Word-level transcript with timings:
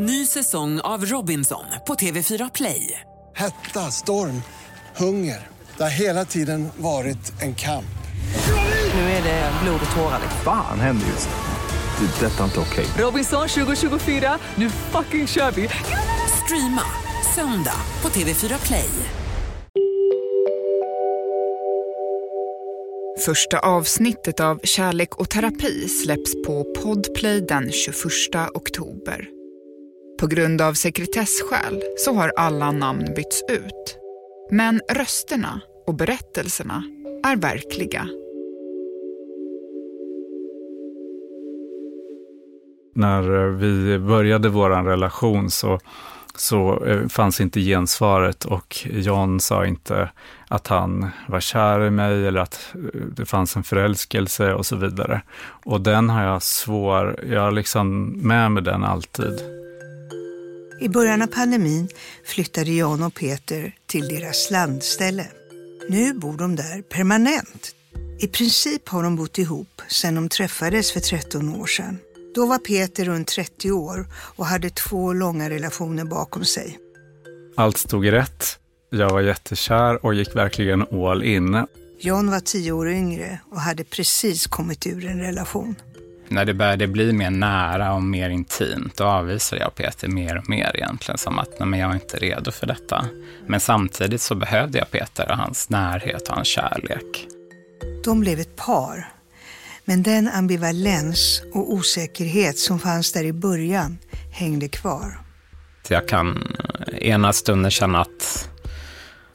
Ny 0.00 0.26
säsong 0.26 0.80
av 0.80 1.04
Robinson 1.04 1.64
på 1.86 1.94
TV4 1.94 2.50
Play. 2.54 3.00
Hetta, 3.36 3.80
storm, 3.80 4.42
hunger. 4.96 5.48
Det 5.76 5.82
har 5.82 5.90
hela 5.90 6.24
tiden 6.24 6.68
varit 6.76 7.42
en 7.42 7.54
kamp. 7.54 7.98
Nu 8.94 9.00
är 9.00 9.22
det 9.22 9.52
blod 9.62 9.80
och 9.90 9.96
tårar. 9.96 10.20
Fan 10.44 10.80
händer 10.80 11.06
just 11.06 11.28
nu. 11.28 12.06
Det. 12.06 12.26
är 12.26 12.30
Detta 12.30 12.40
är 12.40 12.44
inte 12.44 12.60
okej. 12.60 12.86
Robinson 12.98 13.48
2024, 13.48 14.38
nu 14.54 14.70
fucking 14.70 15.26
kör 15.26 15.50
vi! 15.50 15.68
Streama 16.44 16.82
söndag 17.34 17.80
på 18.00 18.08
TV4 18.08 18.66
Play. 18.66 18.90
Första 23.24 23.58
avsnittet 23.58 24.40
av 24.40 24.60
Kärlek 24.62 25.14
och 25.14 25.30
terapi 25.30 25.88
släpps 25.88 26.34
på 26.46 26.64
Podplay 26.64 27.40
den 27.40 27.72
21 27.72 27.94
oktober. 28.54 29.37
På 30.20 30.26
grund 30.26 30.60
av 30.60 30.74
sekretessskäl 30.74 31.82
så 31.96 32.14
har 32.14 32.32
alla 32.36 32.72
namn 32.72 33.04
bytts 33.16 33.42
ut. 33.48 33.98
Men 34.50 34.80
rösterna 34.92 35.60
och 35.86 35.94
berättelserna 35.94 36.82
är 37.24 37.36
verkliga. 37.36 38.08
När 42.94 43.44
eh, 43.44 43.52
vi 43.52 43.98
började 43.98 44.48
vår 44.48 44.70
relation 44.70 45.50
så, 45.50 45.80
så 46.34 46.84
eh, 46.84 47.08
fanns 47.08 47.40
inte 47.40 47.60
gensvaret 47.60 48.44
och 48.44 48.76
John 48.90 49.40
sa 49.40 49.66
inte 49.66 50.10
att 50.48 50.66
han 50.66 51.10
var 51.28 51.40
kär 51.40 51.86
i 51.86 51.90
mig 51.90 52.26
eller 52.26 52.40
att 52.40 52.74
eh, 52.74 53.00
det 53.16 53.26
fanns 53.26 53.56
en 53.56 53.62
förälskelse 53.64 54.54
och 54.54 54.66
så 54.66 54.76
vidare. 54.76 55.22
Och 55.64 55.80
den 55.80 56.10
har 56.10 56.22
jag 56.22 56.42
svår, 56.42 57.20
jag 57.30 57.40
har 57.40 57.50
liksom 57.50 58.04
med 58.06 58.52
mig 58.52 58.62
den 58.62 58.84
alltid. 58.84 59.58
I 60.80 60.88
början 60.88 61.22
av 61.22 61.26
pandemin 61.26 61.88
flyttade 62.24 62.70
Jan 62.70 63.02
och 63.02 63.14
Peter 63.14 63.74
till 63.86 64.08
deras 64.08 64.50
landställe. 64.50 65.26
Nu 65.88 66.14
bor 66.14 66.36
de 66.36 66.56
där 66.56 66.82
permanent. 66.82 67.74
I 68.20 68.26
princip 68.26 68.88
har 68.88 69.02
de 69.02 69.16
bott 69.16 69.38
ihop 69.38 69.82
sedan 69.88 70.14
de 70.14 70.28
träffades 70.28 70.92
för 70.92 71.00
13 71.00 71.48
år 71.60 71.66
sedan. 71.66 71.98
Då 72.34 72.46
var 72.46 72.58
Peter 72.58 73.04
runt 73.04 73.28
30 73.28 73.72
år 73.72 74.06
och 74.12 74.46
hade 74.46 74.70
två 74.70 75.12
långa 75.12 75.50
relationer 75.50 76.04
bakom 76.04 76.44
sig. 76.44 76.78
Allt 77.56 77.76
stod 77.76 78.12
rätt. 78.12 78.58
Jag 78.90 79.10
var 79.10 79.20
jättekär 79.20 80.04
och 80.04 80.14
gick 80.14 80.36
verkligen 80.36 80.82
all 80.82 81.22
in. 81.22 81.66
Jan 82.00 82.30
var 82.30 82.40
10 82.40 82.72
år 82.72 82.88
yngre 82.88 83.40
och 83.50 83.60
hade 83.60 83.84
precis 83.84 84.46
kommit 84.46 84.86
ur 84.86 85.06
en 85.06 85.20
relation. 85.20 85.74
När 86.30 86.44
det 86.44 86.54
började 86.54 86.86
bli 86.86 87.12
mer 87.12 87.30
nära 87.30 87.94
och 87.94 88.02
mer 88.02 88.30
intimt, 88.30 88.96
då 88.96 89.04
avvisade 89.04 89.62
jag 89.62 89.74
Peter 89.74 90.08
mer 90.08 90.38
och 90.38 90.48
mer 90.48 90.70
egentligen 90.74 91.18
som 91.18 91.38
att 91.38 91.50
nej, 91.58 91.68
men 91.68 91.80
jag 91.80 91.90
är 91.90 91.94
inte 91.94 92.16
redo 92.16 92.50
för 92.50 92.66
detta. 92.66 93.06
Men 93.46 93.60
samtidigt 93.60 94.20
så 94.20 94.34
behövde 94.34 94.78
jag 94.78 94.90
Peter 94.90 95.30
och 95.30 95.36
hans 95.36 95.70
närhet 95.70 96.28
och 96.28 96.34
hans 96.34 96.48
kärlek. 96.48 97.26
De 98.04 98.20
blev 98.20 98.40
ett 98.40 98.56
par. 98.56 99.12
Men 99.84 100.02
den 100.02 100.28
ambivalens 100.28 101.42
och 101.54 101.72
osäkerhet 101.72 102.58
som 102.58 102.78
fanns 102.78 103.12
där 103.12 103.24
i 103.24 103.32
början 103.32 103.98
hängde 104.32 104.68
kvar. 104.68 105.18
Jag 105.88 106.08
kan 106.08 106.56
ena 107.00 107.32
stunden 107.32 107.70
känna 107.70 108.00
att, 108.00 108.48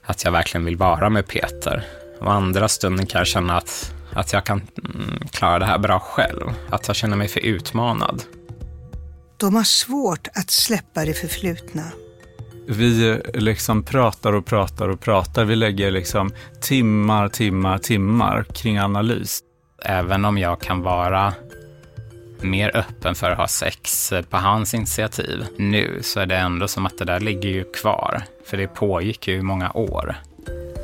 att 0.04 0.24
jag 0.24 0.32
verkligen 0.32 0.66
vill 0.66 0.78
vara 0.78 1.10
med 1.10 1.28
Peter. 1.28 1.86
Och 2.20 2.34
andra 2.34 2.68
stunden 2.68 3.06
kan 3.06 3.20
jag 3.20 3.28
känna 3.28 3.58
att 3.58 3.94
att 4.16 4.34
jag 4.34 4.44
kan 4.44 4.62
mm, 4.86 5.28
klara 5.32 5.60
det 5.60 5.66
här 5.66 5.78
bra 5.78 6.00
själv. 6.00 6.54
Att 6.70 6.88
jag 6.88 6.96
känner 6.96 7.18
mig 7.18 7.28
för 7.28 7.40
utmanad. 7.40 8.24
De 9.38 9.56
har 9.56 9.64
svårt 9.64 10.28
att 10.34 10.52
släppa 10.52 11.06
det 11.06 11.14
förflutna. 11.14 11.84
Vi 12.68 13.22
liksom 13.34 13.84
pratar 13.84 14.34
och 14.34 14.46
pratar 14.46 14.90
och 14.90 15.00
pratar. 15.00 15.46
Vi 15.46 15.56
lägger 15.56 15.92
liksom 15.92 16.32
timmar, 16.62 17.30
timmar, 17.30 17.78
timmar 17.78 18.44
kring 18.44 18.78
analys. 18.78 19.40
Även 19.86 20.26
om 20.26 20.38
jag 20.38 20.62
kan 20.62 20.82
vara 20.82 21.34
mer 22.42 22.78
öppen 22.78 23.16
för 23.16 23.32
att 23.32 23.38
ha 23.38 23.48
sex 23.48 24.14
på 24.30 24.38
hans 24.38 24.74
initiativ 24.74 25.46
nu 25.58 26.00
så 26.02 26.20
är 26.20 26.26
det 26.26 26.38
ändå 26.38 26.68
som 26.68 26.86
att 26.86 26.98
det 26.98 27.06
där 27.06 27.20
ligger 27.20 27.50
ju 27.50 27.64
kvar. 27.64 28.24
För 28.46 28.58
det 28.58 28.68
pågick 28.68 29.28
ju 29.28 29.36
i 29.36 29.42
många 29.42 29.72
år. 29.72 30.16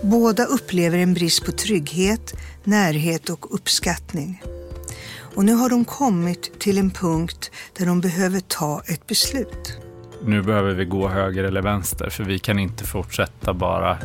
Båda 0.04 0.46
upplever 0.46 0.98
en 0.98 1.14
brist 1.14 1.46
på 1.46 1.52
trygghet, 1.52 2.34
närhet 2.64 3.30
och 3.30 3.56
uppskattning. 3.56 4.44
Och 5.36 5.46
nu 5.46 5.54
har 5.54 5.70
de 5.70 5.86
kommit 5.86 6.60
till 6.60 6.78
en 6.78 6.92
punkt 6.92 7.52
där 7.78 7.86
de 7.86 8.02
behöver 8.02 8.40
ta 8.40 8.82
ett 8.86 9.08
beslut. 9.08 9.78
Nu 10.24 10.42
behöver 10.42 10.74
vi 10.74 10.86
gå 10.86 11.08
höger 11.08 11.44
eller 11.44 11.62
vänster 11.62 12.10
för 12.10 12.24
vi 12.24 12.40
kan 12.40 12.60
inte 12.60 12.84
fortsätta 12.84 13.54
bara 13.54 13.98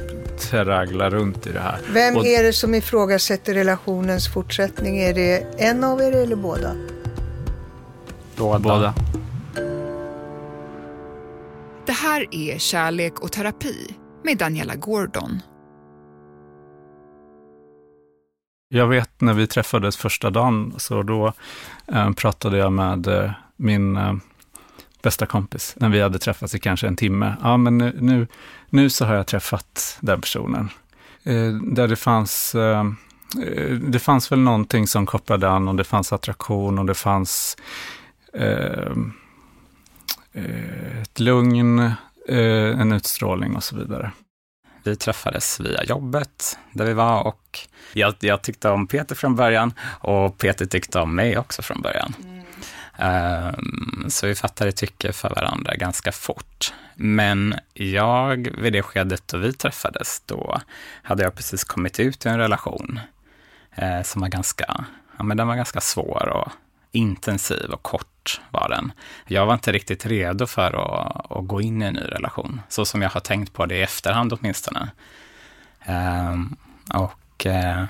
traggla 0.50 1.10
runt 1.10 1.46
i 1.46 1.52
det 1.52 1.60
här. 1.60 1.80
Vem 1.92 2.16
och... 2.16 2.26
är 2.26 2.42
det 2.42 2.52
som 2.52 2.74
ifrågasätter 2.74 3.54
relationens 3.54 4.28
fortsättning? 4.28 4.98
Är 4.98 5.14
det 5.14 5.46
en 5.58 5.84
av 5.84 6.00
er 6.00 6.12
eller 6.12 6.36
båda? 6.36 6.76
Båda. 8.36 8.58
båda. 8.58 8.94
Det 11.86 11.92
här 11.92 12.26
är 12.30 12.58
Kärlek 12.58 13.20
och 13.20 13.32
terapi 13.32 13.94
med 14.24 14.38
Daniela 14.38 14.74
Gordon. 14.74 15.42
Jag 18.68 18.86
vet 18.86 19.20
när 19.20 19.34
vi 19.34 19.46
träffades 19.46 19.96
första 19.96 20.30
dagen, 20.30 20.74
så 20.76 21.02
då 21.02 21.32
eh, 21.86 22.12
pratade 22.12 22.58
jag 22.58 22.72
med 22.72 23.06
eh, 23.06 23.30
min 23.56 23.96
eh, 23.96 24.14
bästa 25.02 25.26
kompis, 25.26 25.74
när 25.76 25.88
vi 25.88 26.00
hade 26.00 26.18
träffats 26.18 26.54
i 26.54 26.58
kanske 26.58 26.86
en 26.86 26.96
timme. 26.96 27.36
Ja, 27.42 27.56
men 27.56 27.78
nu, 27.78 27.96
nu, 28.00 28.26
nu 28.70 28.90
så 28.90 29.04
har 29.04 29.14
jag 29.14 29.26
träffat 29.26 29.98
den 30.00 30.20
personen. 30.20 30.68
Eh, 31.22 31.52
där 31.52 31.88
det 31.88 31.96
fanns, 31.96 32.54
eh, 32.54 32.84
det 33.80 33.98
fanns 33.98 34.32
väl 34.32 34.38
någonting 34.38 34.86
som 34.86 35.06
kopplade 35.06 35.48
an 35.48 35.68
och 35.68 35.74
det 35.74 35.84
fanns 35.84 36.12
attraktion 36.12 36.78
och 36.78 36.86
det 36.86 36.94
fanns 36.94 37.56
eh, 38.32 38.92
eh 40.32 41.00
ett 41.02 41.20
lugn, 41.20 41.92
Eh, 42.28 42.80
en 42.80 42.92
utstrålning 42.92 43.56
och 43.56 43.64
så 43.64 43.76
vidare. 43.76 44.12
Vi 44.84 44.96
träffades 44.96 45.60
via 45.60 45.84
jobbet 45.84 46.58
där 46.72 46.84
vi 46.84 46.92
var 46.92 47.22
och 47.22 47.58
jag, 47.92 48.14
jag 48.20 48.42
tyckte 48.42 48.68
om 48.68 48.86
Peter 48.86 49.14
från 49.14 49.36
början 49.36 49.72
och 50.00 50.38
Peter 50.38 50.66
tyckte 50.66 50.98
om 50.98 51.14
mig 51.14 51.38
också 51.38 51.62
från 51.62 51.82
början. 51.82 52.14
Mm. 52.24 52.44
Um, 52.98 54.04
så 54.08 54.26
vi 54.26 54.34
fattade 54.34 54.72
tycke 54.72 55.12
för 55.12 55.30
varandra 55.30 55.74
ganska 55.74 56.12
fort. 56.12 56.74
Men 56.94 57.54
jag, 57.72 58.48
vid 58.58 58.72
det 58.72 58.82
skedet 58.82 59.28
då 59.28 59.38
vi 59.38 59.52
träffades, 59.52 60.22
då 60.26 60.60
hade 61.02 61.22
jag 61.22 61.34
precis 61.34 61.64
kommit 61.64 62.00
ut 62.00 62.26
i 62.26 62.28
en 62.28 62.38
relation 62.38 63.00
eh, 63.74 64.02
som 64.02 64.20
var 64.20 64.28
ganska, 64.28 64.84
ja 65.16 65.24
men 65.24 65.36
den 65.36 65.46
var 65.46 65.56
ganska 65.56 65.80
svår 65.80 66.28
och 66.28 66.52
intensiv 66.94 67.70
och 67.70 67.82
kort 67.82 68.40
var 68.50 68.68
den. 68.68 68.92
Jag 69.26 69.46
var 69.46 69.54
inte 69.54 69.72
riktigt 69.72 70.06
redo 70.06 70.46
för 70.46 70.66
att, 70.66 71.30
att 71.30 71.46
gå 71.46 71.60
in 71.60 71.82
i 71.82 71.84
en 71.84 71.94
ny 71.94 72.00
relation, 72.00 72.60
så 72.68 72.84
som 72.84 73.02
jag 73.02 73.10
har 73.10 73.20
tänkt 73.20 73.52
på 73.52 73.66
det 73.66 73.76
i 73.76 73.82
efterhand 73.82 74.32
åtminstone. 74.32 74.90
Um, 75.88 76.56
och 76.94 77.46
uh, 77.46 77.84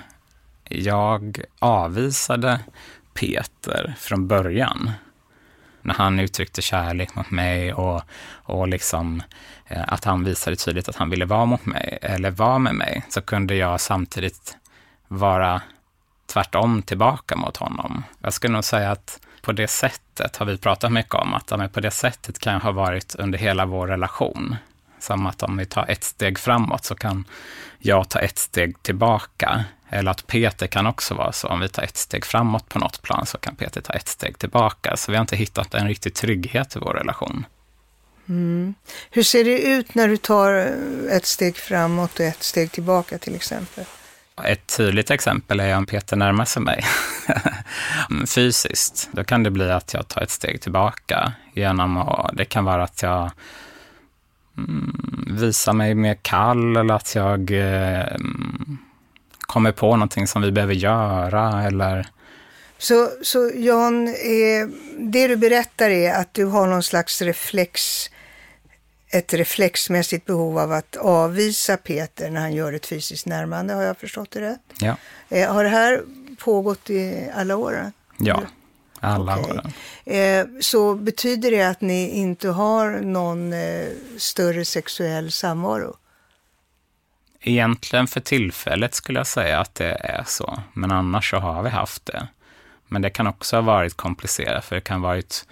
jag 0.65 1.41
avvisade 1.59 2.61
Peter 3.15 3.95
från 3.99 4.29
början. 4.29 4.91
När 5.83 5.95
han 5.95 6.21
uttryckte 6.21 6.63
kärlek 6.63 7.15
mot 7.15 7.31
mig 7.31 7.75
och, 7.75 8.03
och 8.33 8.69
liksom, 8.69 9.23
uh, 9.71 9.85
att 9.93 10.05
han 10.05 10.25
visade 10.25 10.57
tydligt 10.57 10.89
att 10.89 10.97
han 10.97 11.11
ville 11.11 11.25
vara 11.25 11.45
mot 11.45 11.67
mig, 11.67 11.99
eller 12.03 12.31
vara 12.31 12.59
med 12.59 12.75
mig, 12.75 13.05
så 13.09 13.23
kunde 13.23 13.55
jag 13.55 13.81
samtidigt 13.81 14.57
vara 15.09 15.63
tvärtom 16.27 16.83
tillbaka 16.83 17.37
mot 17.37 17.57
honom. 17.57 18.05
Jag 18.19 18.33
skulle 18.33 18.53
nog 18.53 18.65
säga 18.65 18.91
att 18.91 19.21
på 19.43 19.53
det 19.53 19.69
sättet 19.69 20.37
har 20.37 20.47
vi 20.47 20.59
pratat 20.59 20.93
mycket 20.93 21.15
om, 21.15 21.35
att 21.35 21.73
på 21.73 21.81
det 21.81 21.91
sättet 21.91 22.39
kan 22.39 22.53
jag 22.53 22.61
ha 22.61 22.73
varit 22.73 23.15
under 23.15 23.39
hela 23.39 23.67
vår 23.67 23.87
relation. 23.87 24.57
Som 25.01 25.27
att 25.27 25.43
om 25.43 25.57
vi 25.57 25.67
tar 25.67 25.87
ett 25.91 26.05
steg 26.05 26.39
framåt 26.39 26.85
så 26.85 26.95
kan 26.95 27.25
jag 27.79 28.09
ta 28.09 28.19
ett 28.19 28.39
steg 28.39 28.83
tillbaka. 28.83 29.65
Eller 29.89 30.11
att 30.11 30.27
Peter 30.27 30.67
kan 30.67 30.87
också 30.87 31.15
vara 31.15 31.33
så, 31.33 31.49
om 31.49 31.61
vi 31.61 31.69
tar 31.69 31.83
ett 31.83 31.97
steg 31.97 32.25
framåt 32.25 32.69
på 32.69 32.79
något 32.79 33.03
plan 33.03 33.27
så 33.27 33.39
kan 33.39 33.57
Peter 33.57 33.81
ta 33.81 33.93
ett 33.93 34.09
steg 34.09 34.39
tillbaka. 34.39 34.97
Så 34.97 35.11
vi 35.11 35.17
har 35.17 35.23
inte 35.23 35.37
hittat 35.37 35.75
en 35.75 35.89
riktig 35.89 36.15
trygghet 36.15 36.77
i 36.77 36.79
vår 36.79 36.95
relation. 36.95 37.47
Mm. 38.29 38.75
Hur 39.11 39.23
ser 39.23 39.45
det 39.45 39.63
ut 39.63 39.95
när 39.95 40.09
du 40.09 40.17
tar 40.17 40.51
ett 41.11 41.27
steg 41.27 41.57
framåt 41.57 42.15
och 42.15 42.27
ett 42.27 42.43
steg 42.43 42.73
tillbaka 42.73 43.19
till 43.19 43.35
exempel? 43.35 43.85
Ett 44.43 44.77
tydligt 44.77 45.11
exempel 45.11 45.61
är 45.61 45.77
om 45.77 45.87
Peter 45.87 46.17
närmar 46.17 46.45
sig 46.45 46.63
mig 46.63 46.85
mm, 48.11 48.27
fysiskt. 48.27 49.09
Då 49.13 49.25
kan 49.25 49.43
det 49.43 49.51
bli 49.51 49.71
att 49.71 49.95
jag 49.95 50.09
tar 50.09 50.23
ett 50.23 50.31
steg 50.31 50.61
tillbaka 50.61 51.33
genom 51.53 51.97
att, 51.97 52.37
det 52.37 52.45
kan 52.45 52.65
vara 52.65 52.85
att 52.85 53.03
jag 53.03 53.31
mm, 54.59 55.27
visar 55.41 55.73
mig 55.73 55.95
mer 55.95 56.15
kall 56.23 56.77
eller 56.77 56.95
att 56.95 57.15
jag 57.15 57.51
eh, 57.51 58.15
mm, 58.15 58.79
kommer 59.41 59.73
på 59.73 59.97
någonting 59.97 60.27
som 60.27 60.43
vi 60.43 60.53
behöver 60.53 60.75
göra 60.75 61.63
eller 61.63 62.07
så, 62.79 63.11
så 63.23 63.51
Jan, 63.55 64.09
eh, 64.09 64.69
det 64.99 65.29
du 65.29 65.37
berättar 65.37 65.91
är 65.91 66.15
att 66.15 66.35
du 66.35 66.45
har 66.45 66.67
någon 66.67 66.83
slags 66.83 67.23
reflex, 67.23 68.11
ett 69.15 69.35
reflexmässigt 69.35 70.27
behov 70.27 70.59
av 70.59 70.73
att 70.73 70.97
avvisa 70.97 71.77
Peter 71.77 72.31
när 72.31 72.41
han 72.41 72.53
gör 72.53 72.73
ett 72.73 72.87
fysiskt 72.87 73.27
närmande. 73.27 73.75
Har 73.75 73.83
jag 73.83 73.99
förstått 73.99 74.31
det 74.31 74.41
rätt? 74.41 74.61
Ja. 74.79 74.97
Eh, 75.29 75.53
har 75.53 75.65
det 75.65 75.71
här 75.71 76.03
pågått 76.39 76.91
i 76.91 77.31
alla 77.35 77.57
åren? 77.57 77.93
Ja, 78.19 78.43
alla 79.01 79.39
Okej. 79.39 79.53
åren. 79.53 79.73
Eh, 80.05 80.61
så 80.61 80.95
betyder 80.95 81.51
det 81.51 81.63
att 81.63 81.81
ni 81.81 82.09
inte 82.09 82.49
har 82.49 82.91
någon 82.91 83.53
eh, 83.53 83.87
större 84.19 84.65
sexuell 84.65 85.33
samvaro? 85.33 85.97
Egentligen 87.41 88.07
för 88.07 88.21
tillfället 88.21 88.95
skulle 88.95 89.21
jag 89.21 89.27
säga 89.27 89.61
att 89.61 89.75
det 89.75 89.97
är 90.01 90.25
så, 90.27 90.63
men 90.73 90.91
annars 90.91 91.31
så 91.31 91.37
har 91.37 91.63
vi 91.63 91.69
haft 91.69 92.07
det. 92.07 92.29
Men 92.89 93.03
det 93.03 93.11
kan 93.11 93.27
också 93.27 93.57
ha 93.57 93.63
varit 93.63 93.95
komplicerat, 93.95 94.65
för 94.65 94.75
det 94.75 94.81
kan 94.81 95.01
ha 95.01 95.09
varit 95.09 95.47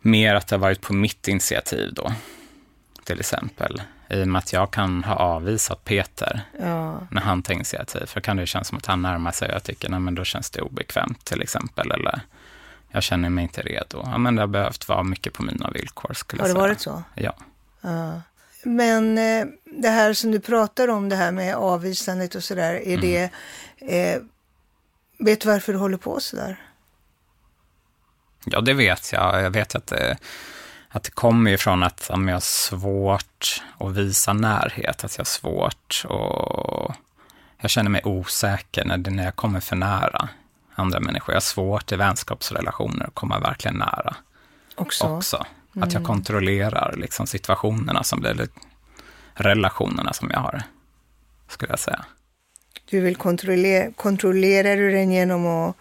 mer 0.00 0.34
att 0.34 0.46
det 0.46 0.56
har 0.56 0.60
varit 0.60 0.80
på 0.80 0.92
mitt 0.94 1.28
initiativ 1.28 1.94
då, 1.94 2.12
till 3.04 3.20
exempel. 3.20 3.82
I 4.08 4.22
och 4.22 4.28
med 4.28 4.38
att 4.38 4.52
jag 4.52 4.70
kan 4.70 5.04
ha 5.04 5.14
avvisat 5.14 5.84
Peter 5.84 6.40
Ja, 6.60 7.00
när 7.10 7.20
han 7.20 7.42
tar 7.42 7.54
initiativ, 7.54 8.06
för 8.06 8.20
kan 8.20 8.36
det 8.36 8.46
kännas 8.46 8.68
som 8.68 8.78
att 8.78 8.86
han 8.86 9.02
närmar 9.02 9.32
sig 9.32 9.48
och 9.48 9.54
jag 9.54 9.62
tycker, 9.62 9.88
nej 9.88 10.00
men 10.00 10.14
då 10.14 10.24
känns 10.24 10.50
det 10.50 10.60
obekvämt 10.60 11.24
till 11.24 11.42
exempel, 11.42 11.90
eller 11.90 12.20
jag 12.88 13.02
känner 13.02 13.30
mig 13.30 13.42
inte 13.42 13.62
redo. 13.62 14.02
Ja, 14.04 14.18
men 14.18 14.34
det 14.36 14.42
har 14.42 14.46
behövt 14.46 14.88
vara 14.88 15.02
mycket 15.02 15.32
på 15.32 15.42
mina 15.42 15.70
villkor 15.70 16.12
skulle 16.14 16.42
har 16.42 16.48
det 16.48 16.50
jag 16.50 16.56
säga. 16.56 16.68
varit 16.68 16.80
så? 16.80 17.02
Ja. 17.14 17.34
Ja. 17.80 18.20
Men 18.64 19.18
eh, 19.18 19.46
det 19.64 19.88
här 19.88 20.12
som 20.12 20.30
du 20.30 20.40
pratar 20.40 20.88
om, 20.88 21.08
det 21.08 21.16
här 21.16 21.32
med 21.32 21.54
avvisandet 21.54 22.34
och 22.34 22.44
sådär, 22.44 22.74
är 22.74 22.98
det... 22.98 23.30
Eh, 23.76 24.22
vet 25.18 25.40
du 25.40 25.48
varför 25.48 25.72
du 25.72 25.78
håller 25.78 25.96
på 25.96 26.20
sådär? 26.20 26.62
Ja, 28.44 28.60
det 28.60 28.74
vet 28.74 29.12
jag. 29.12 29.42
Jag 29.42 29.50
vet 29.50 29.74
att 29.74 29.86
det, 29.86 30.16
att 30.94 31.02
det 31.02 31.10
kommer 31.10 31.50
ifrån 31.50 31.82
att 31.82 32.10
om 32.10 32.28
jag 32.28 32.36
har 32.36 32.40
svårt 32.40 33.62
att 33.78 33.92
visa 33.92 34.32
närhet, 34.32 35.04
att 35.04 35.16
jag 35.16 35.20
har 35.20 35.24
svårt 35.24 36.04
och 36.08 36.94
jag 37.60 37.70
känner 37.70 37.90
mig 37.90 38.02
osäker 38.04 38.84
när, 38.84 39.10
när 39.10 39.24
jag 39.24 39.36
kommer 39.36 39.60
för 39.60 39.76
nära 39.76 40.28
andra 40.74 41.00
människor. 41.00 41.32
Jag 41.32 41.36
har 41.36 41.40
svårt 41.40 41.92
i 41.92 41.96
vänskapsrelationer 41.96 43.06
att 43.06 43.14
komma 43.14 43.38
verkligen 43.38 43.76
nära 43.76 44.16
Också? 44.74 45.04
också. 45.04 45.46
Att 45.80 45.92
jag 45.92 46.04
kontrollerar 46.04 46.94
liksom 46.96 47.26
situationerna 47.26 48.04
som 48.04 48.20
blir, 48.20 48.48
relationerna 49.34 50.12
som 50.12 50.30
jag 50.30 50.40
har, 50.40 50.62
skulle 51.48 51.72
jag 51.72 51.78
säga. 51.78 52.04
Du 52.84 53.00
vill 53.00 53.16
kontrollera, 53.16 53.92
kontrollerar 53.92 54.76
du 54.76 54.90
den 54.90 55.12
genom 55.12 55.46
att 55.46 55.76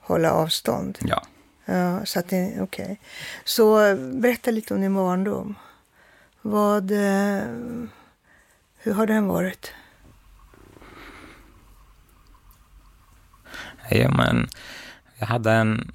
hålla 0.00 0.32
avstånd? 0.32 0.98
Ja. 1.00 1.22
Ja, 1.64 2.06
så 2.06 2.18
att 2.18 2.28
det, 2.28 2.60
okej. 2.60 3.00
Så 3.44 3.96
berätta 3.96 4.50
lite 4.50 4.74
om 4.74 4.80
din 4.80 4.94
barndom. 4.94 5.54
Vad, 6.42 6.90
eh, 6.90 7.42
hur 8.78 8.92
har 8.92 9.06
den 9.06 9.26
varit? 9.26 9.72
Ja, 13.88 14.10
men 14.10 14.48
jag 15.18 15.26
hade 15.26 15.52
en 15.52 15.92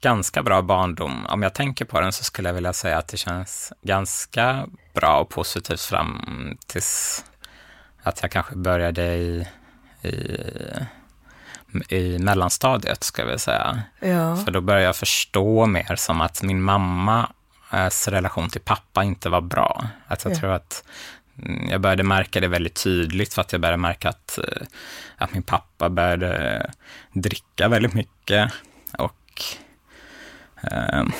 ganska 0.00 0.42
bra 0.42 0.62
barndom. 0.62 1.26
Om 1.26 1.42
jag 1.42 1.54
tänker 1.54 1.84
på 1.84 2.00
den 2.00 2.12
så 2.12 2.24
skulle 2.24 2.48
jag 2.48 2.54
vilja 2.54 2.72
säga 2.72 2.98
att 2.98 3.08
det 3.08 3.16
känns 3.16 3.72
ganska 3.82 4.66
bra 4.94 5.20
och 5.20 5.28
positivt 5.28 5.80
fram 5.80 6.20
tills 6.66 7.24
att 8.02 8.22
jag 8.22 8.30
kanske 8.30 8.56
började 8.56 9.14
i, 9.14 9.48
i, 10.02 10.36
i 11.88 12.18
mellanstadiet, 12.18 13.04
ska 13.04 13.22
jag 13.22 13.26
vilja 13.26 13.38
säga. 13.38 13.82
Ja, 14.00 14.36
För 14.36 14.50
då 14.50 14.60
började 14.60 14.84
jag 14.86 14.96
förstå 14.96 15.66
mer 15.66 15.96
som 15.96 16.20
att 16.20 16.42
min 16.42 16.62
mammas 16.62 18.08
relation 18.08 18.48
till 18.50 18.60
pappa 18.60 19.04
inte 19.04 19.28
var 19.28 19.40
bra. 19.40 19.86
Att 20.06 20.24
jag 20.24 20.32
Ja. 20.34 20.38
tror 20.38 20.50
att 20.52 20.84
mm, 21.42 21.68
jag 21.70 21.80
började 21.80 22.02
märka 22.02 22.40
det 22.40 22.48
väldigt 22.48 22.82
tydligt 22.82 23.34
för 23.34 23.40
att 23.42 23.52
jag 23.52 23.60
började 23.60 23.76
märka 23.76 24.08
att, 24.08 24.38
eh, 24.38 24.66
att 25.16 25.32
min 25.32 25.42
pappa 25.42 25.88
började 25.90 26.70
dricka 27.12 27.68
väldigt 27.68 27.94
mycket 27.94 28.52
och 28.98 29.42
ehm, 30.62 31.12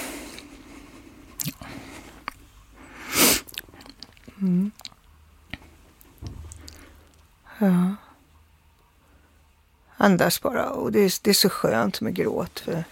andas 10.00 10.42
bara. 10.42 10.70
Och 10.70 10.92
det 10.92 11.00
är, 11.00 11.12
det 11.22 11.30
är 11.30 11.34
så 11.34 11.48
skönt 11.50 12.00
med 12.00 12.14
gråt. 12.14 12.60
För 12.60 12.84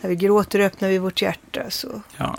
när 0.00 0.10
vi 0.10 0.16
gråter 0.16 0.60
öppnar 0.60 0.88
vi 0.88 0.98
vårt 0.98 1.22
hjärta. 1.22 1.70
Så. 1.70 2.02
Ja. 2.16 2.36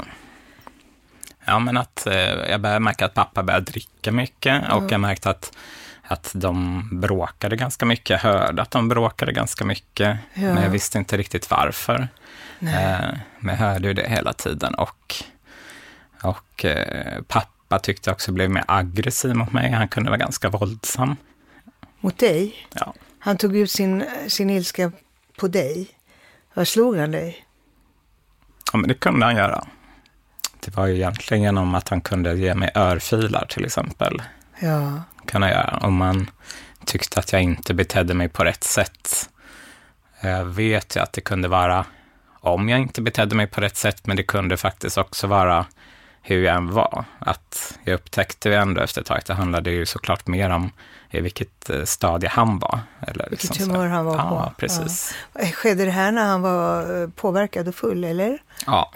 Ja, 1.45 1.59
men 1.59 1.77
att 1.77 2.07
eh, 2.07 2.13
jag 2.49 2.61
började 2.61 2.79
märka 2.79 3.05
att 3.05 3.13
pappa 3.13 3.43
började 3.43 3.65
dricka 3.71 4.11
mycket 4.11 4.71
och 4.71 4.91
jag 4.91 5.01
märkte 5.01 5.29
att, 5.29 5.57
att 6.03 6.31
de 6.35 6.83
bråkade 6.91 7.55
ganska 7.55 7.85
mycket. 7.85 8.09
Jag 8.09 8.19
hörde 8.19 8.61
att 8.61 8.71
de 8.71 8.87
bråkade 8.89 9.31
ganska 9.31 9.65
mycket, 9.65 10.17
Ja. 10.33 10.41
men 10.53 10.63
jag 10.63 10.69
visste 10.69 10.97
inte 10.97 11.17
riktigt 11.17 11.49
varför. 11.51 12.07
Eh, 12.61 12.67
men 13.39 13.55
jag 13.55 13.55
hörde 13.55 13.87
ju 13.87 13.93
det 13.93 14.09
hela 14.09 14.33
tiden 14.33 14.73
och, 14.75 15.15
och 16.23 16.65
eh, 16.65 17.21
pappa 17.27 17.79
tyckte 17.79 18.09
jag 18.09 18.15
också 18.15 18.31
blev 18.31 18.49
mer 18.49 18.63
aggressiv 18.67 19.35
mot 19.35 19.53
mig. 19.53 19.71
Han 19.71 19.87
kunde 19.87 20.09
vara 20.09 20.17
ganska 20.19 20.49
våldsam. 20.49 21.15
Mot 21.99 22.17
dig? 22.17 22.67
Ja. 22.73 22.93
Han 23.19 23.37
tog 23.37 23.55
ut 23.55 23.71
sin, 23.71 24.05
sin 24.27 24.49
ilska 24.49 24.91
på 25.37 25.47
dig. 25.47 25.87
Vad 26.53 26.67
slog 26.67 26.97
han 26.97 27.11
dig? 27.11 27.45
ja, 28.73 28.77
men 28.79 28.87
det 28.87 28.93
kunde 28.93 29.25
han 29.25 29.35
göra. 29.35 29.67
Det 30.59 30.77
var 30.77 30.87
ju 30.87 30.95
egentligen 30.95 31.43
genom 31.43 31.75
att 31.75 31.89
han 31.89 32.01
kunde 32.01 32.37
ge 32.37 32.55
mig 32.55 32.71
örfilar 32.75 33.45
till 33.49 33.65
exempel. 33.65 34.21
Ja, 34.59 35.01
kan 35.25 35.41
jag 35.41 35.51
göra 35.51 35.79
om 35.81 35.95
man 35.95 36.31
tyckte 36.85 37.19
att 37.19 37.31
jag 37.31 37.41
inte 37.41 37.73
betedde 37.73 38.13
mig 38.13 38.29
på 38.29 38.43
rätt 38.43 38.63
sätt. 38.63 39.29
Jag 40.21 40.45
vet 40.45 40.95
ju 40.95 40.99
att 40.99 41.13
det 41.13 41.21
kunde 41.21 41.47
vara 41.47 41.85
om 42.41 42.69
jag 42.69 42.79
inte 42.79 43.01
betedde 43.01 43.35
mig 43.35 43.47
på 43.47 43.61
rätt 43.61 43.77
sätt, 43.77 44.07
men 44.07 44.17
det 44.17 44.23
kunde 44.23 44.57
faktiskt 44.57 44.97
också 44.97 45.27
vara 45.27 45.65
hur 46.29 46.43
jag 46.43 46.55
än 46.55 46.71
var. 46.71 47.05
Att 47.19 47.77
jag 47.83 47.93
upptäckte 47.93 48.49
ju 48.49 48.55
ändå 48.55 48.81
efter 48.81 49.01
ett 49.01 49.07
tag 49.07 49.17
att 49.17 49.25
det 49.25 49.33
handlade 49.33 49.71
ju 49.71 49.85
såklart 49.85 50.27
mer 50.27 50.49
om 50.49 50.71
i 51.09 51.21
vilket 51.21 51.69
eh, 51.69 51.83
stadie 51.83 52.29
han 52.29 52.59
var. 52.59 52.79
Eller 53.01 53.29
Vilket 53.29 53.49
liksom 53.49 53.69
humör 53.73 53.87
han 53.87 54.05
var 54.05 54.13
på. 54.13 54.19
Ja, 54.35 54.53
precis. 54.57 55.13
Eh, 55.35 55.51
Skedde 55.51 55.85
det 55.85 55.91
här 55.91 56.11
när 56.11 56.25
han 56.25 56.41
var 56.41 57.01
eh, 57.01 57.09
påverkad 57.09 57.67
och 57.67 57.75
full, 57.75 58.03
eller? 58.03 58.41
Ja, 58.65 58.91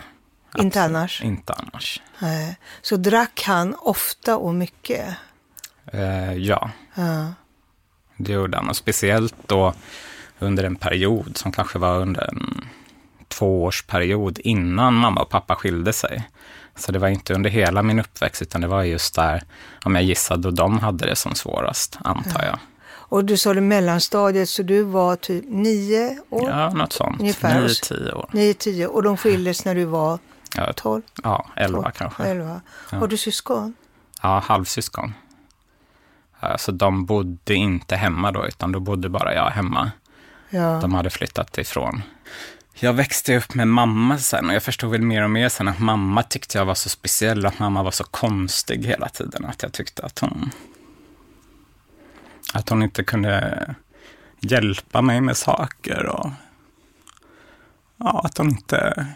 Inte 0.57 0.83
annars? 0.83 1.21
Inte 1.23 1.53
annars. 1.53 2.01
Nej. 2.19 2.57
Så 2.81 2.95
drack 2.97 3.43
han 3.45 3.75
ofta 3.79 4.37
och 4.37 4.53
mycket? 4.55 5.15
Eh, 5.93 6.33
ja, 6.33 6.69
Ja. 6.95 7.33
Det 8.17 8.31
gjorde 8.33 8.57
han. 8.57 8.69
Och 8.69 8.75
speciellt 8.75 9.35
då 9.47 9.73
under 10.39 10.63
en 10.63 10.75
period 10.75 11.37
som 11.37 11.51
kanske 11.51 11.79
var 11.79 11.97
under 11.97 12.27
en 12.29 12.67
tvåårsperiod 13.27 14.39
innan 14.39 14.93
mamma 14.93 15.21
och 15.21 15.29
pappa 15.29 15.55
skilde 15.55 15.93
sig. 15.93 16.29
Så 16.75 16.91
det 16.91 16.99
var 16.99 17.07
inte 17.07 17.33
under 17.33 17.49
hela 17.49 17.81
min 17.83 17.99
uppväxt, 17.99 18.41
utan 18.41 18.61
det 18.61 18.67
var 18.67 18.83
just 18.83 19.15
där, 19.15 19.43
om 19.85 19.95
jag 19.95 20.03
gissar, 20.03 20.37
då 20.37 20.51
de 20.51 20.79
hade 20.79 21.05
det 21.05 21.15
som 21.15 21.35
svårast, 21.35 21.97
antar 22.03 22.45
jag. 22.45 22.59
Och 22.91 23.25
du 23.25 23.37
sa 23.37 23.53
det 23.53 23.61
mellanstadiet, 23.61 24.49
så 24.49 24.63
du 24.63 24.83
var 24.83 25.15
typ 25.15 25.45
nio 25.47 26.17
år? 26.29 26.49
Ja, 26.49 26.69
något 26.69 26.93
sånt. 26.93 27.19
Ungefär. 27.19 27.61
Nio, 27.61 27.69
tio 27.83 28.11
år. 28.13 28.29
Nio, 28.33 28.53
tio. 28.53 28.87
Och 28.87 29.03
de 29.03 29.17
skildes 29.17 29.65
när 29.65 29.75
du 29.75 29.85
var 29.85 30.19
Ja, 30.55 30.73
tolv? 30.73 31.01
ja 31.23 31.45
elva 31.55 31.81
Tolv, 31.81 31.91
kanske. 31.97 32.23
Elva. 32.23 32.61
Har 32.89 33.07
du 33.07 33.17
syskon? 33.17 33.73
Ja, 34.21 34.39
halvsyskon. 34.45 35.13
Ja, 36.39 36.57
Så 36.57 36.71
de 36.71 37.05
bodde 37.05 37.53
inte 37.53 37.95
hemma 37.95 38.31
då, 38.31 38.47
utan 38.47 38.71
då 38.71 38.79
bodde 38.79 39.09
bara 39.09 39.33
jag 39.33 39.49
hemma. 39.49 39.91
Ja. 40.49 40.79
De 40.81 40.93
hade 40.93 41.09
flyttat 41.09 41.57
ifrån. 41.57 42.01
Jag 42.73 42.93
växte 42.93 43.37
upp 43.37 43.55
med 43.55 43.67
mamma 43.67 44.17
sen 44.17 44.49
och 44.49 44.55
jag 44.55 44.63
förstod 44.63 44.91
väl 44.91 45.01
mer 45.01 45.23
och 45.23 45.29
mer 45.29 45.49
sen 45.49 45.67
att 45.67 45.79
mamma 45.79 46.23
tyckte 46.23 46.57
jag 46.57 46.65
var 46.65 46.75
så 46.75 46.89
speciell 46.89 47.45
och 47.45 47.51
att 47.51 47.59
mamma 47.59 47.83
var 47.83 47.91
så 47.91 48.03
konstig 48.03 48.85
hela 48.85 49.09
tiden. 49.09 49.45
Att 49.45 49.63
jag 49.63 49.73
tyckte 49.73 50.05
att 50.05 50.19
hon, 50.19 50.49
att 52.53 52.69
hon 52.69 52.83
inte 52.83 53.03
kunde 53.03 53.75
hjälpa 54.39 55.01
mig 55.01 55.21
med 55.21 55.37
saker 55.37 56.05
och 56.05 56.29
ja, 57.97 58.21
att 58.25 58.37
hon 58.37 58.49
inte, 58.49 59.07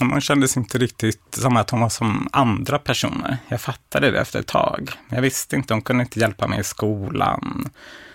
Hon 0.00 0.20
kändes 0.20 0.56
inte 0.56 0.78
riktigt 0.78 1.34
som 1.34 1.56
att 1.56 1.70
hon 1.70 1.80
var 1.80 1.88
som 1.88 2.28
andra 2.32 2.78
personer. 2.78 3.38
Jag 3.48 3.60
fattade 3.60 4.10
det 4.10 4.20
efter 4.20 4.40
ett 4.40 4.46
tag. 4.46 4.90
Jag 5.08 5.22
visste 5.22 5.56
inte, 5.56 5.74
hon 5.74 5.82
kunde 5.82 6.02
inte 6.02 6.20
hjälpa 6.20 6.46
mig 6.46 6.60
i 6.60 6.64
skolan 6.64 7.70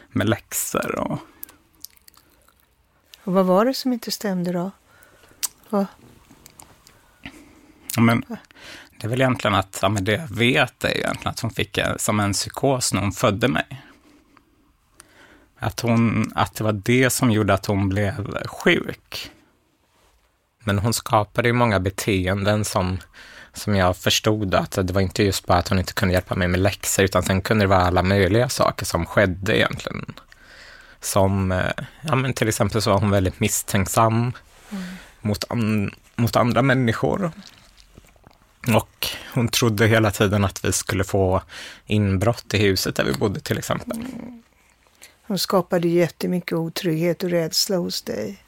med 0.10 0.30
läxor 0.30 0.96
och 0.96 1.20
och 3.30 3.36
vad 3.36 3.46
var 3.46 3.66
det 3.66 3.74
som 3.74 3.94
inte 3.94 4.12
stämde 4.12 4.52
då? 4.52 4.72
Vad? 5.70 5.86
Ja, 7.96 8.02
men 8.02 8.24
det 9.00 9.08
är 9.08 9.10
väl 9.10 9.22
egentligen 9.22 9.56
att, 9.56 9.80
ja, 9.82 9.90
men 9.90 10.04
det 10.04 10.12
jag 10.12 10.36
vet 10.36 10.84
är 10.84 10.98
egentligen 10.98 11.32
att 11.32 11.40
hon 11.40 11.52
fick 11.52 11.78
eh, 11.78 11.96
som 11.98 12.20
en 12.20 12.34
psykos 12.34 12.94
när 12.94 13.02
hon 13.02 13.12
födde 13.12 13.48
mig. 13.48 13.84
Att, 15.60 15.80
hon, 15.80 16.32
att 16.36 16.56
det 16.56 16.64
var 16.64 16.74
det 16.74 17.10
som 17.10 17.32
gjorde 17.32 17.54
att 17.54 17.66
hon 17.66 17.90
blev 17.90 18.48
sjuk. 18.48 19.32
Men 20.64 20.80
hon 20.80 20.94
skapade 20.94 21.48
ju 21.48 21.54
många 21.54 21.80
beteenden 21.80 22.66
som, 22.66 22.98
som 23.54 23.76
jag 23.76 23.98
förstod 23.98 24.56
att 24.56 24.72
det 24.72 24.92
var 24.94 25.02
inte 25.02 25.24
just 25.24 25.46
bara 25.46 25.58
att 25.58 25.68
hon 25.68 25.80
inte 25.80 25.94
kunde 25.94 26.14
hjälpa 26.14 26.36
mig 26.36 26.48
med 26.48 26.60
läxor, 26.60 27.06
utan 27.06 27.24
sen 27.24 27.42
kunde 27.42 27.64
det 27.64 27.70
vara 27.70 27.82
alla 27.82 28.04
möjliga 28.04 28.50
saker 28.50 28.86
som 28.86 29.06
skedde 29.06 29.58
egentligen. 29.58 30.14
Som, 31.02 31.52
eh, 31.52 31.72
ja 32.02 32.16
men 32.16 32.34
till 32.34 32.48
exempel 32.48 32.82
så 32.82 32.92
var 32.92 33.00
hon 33.00 33.12
väldigt 33.12 33.40
misstänksam 33.40 34.34
mot, 35.22 35.52
an, 35.52 35.92
mot 36.16 36.36
andra 36.36 36.62
människor. 36.62 37.32
Och 38.76 39.08
hon 39.34 39.48
trodde 39.48 39.88
hela 39.88 40.12
tiden 40.12 40.46
att 40.46 40.66
vi 40.66 40.72
skulle 40.72 41.04
få 41.04 41.42
inbrott 41.86 42.54
i 42.54 42.58
huset 42.58 42.96
där 42.96 43.04
vi 43.04 43.14
bodde 43.14 43.40
till 43.40 43.58
exempel. 43.58 44.06
Hon 45.28 45.40
skapade 45.40 45.88
jättemycket 45.88 46.54
otrygghet 46.54 47.24
och 47.24 47.30
rädsla 47.30 47.78
hos 47.78 48.02
dig. 48.02 48.44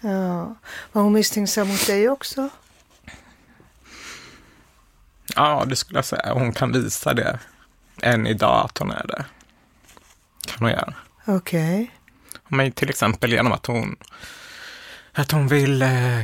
Ja. 0.00 0.56
Var 0.92 1.02
hon 1.02 1.12
misstänksam 1.12 1.68
mot 1.68 1.86
dig 1.86 2.08
också? 2.08 2.48
Ja, 5.36 5.64
det 5.66 5.76
skulle 5.76 5.98
jag 5.98 6.04
säga. 6.04 6.32
Hon 6.32 6.52
kan 6.52 6.72
visa 6.72 7.14
det 7.14 7.38
än 8.02 8.26
idag 8.26 8.64
att 8.64 8.78
hon 8.78 8.90
är 8.90 9.06
det. 9.06 9.24
Kan 10.46 10.58
hon 10.58 10.70
göra. 10.70 10.94
Okej. 11.36 11.90
Men 12.48 12.72
till 12.72 12.90
exempel 12.90 13.32
genom 13.32 13.52
att 13.52 13.66
hon, 13.66 13.96
att 15.12 15.32
hon 15.32 15.48
vill 15.48 15.82
eh, 15.82 16.20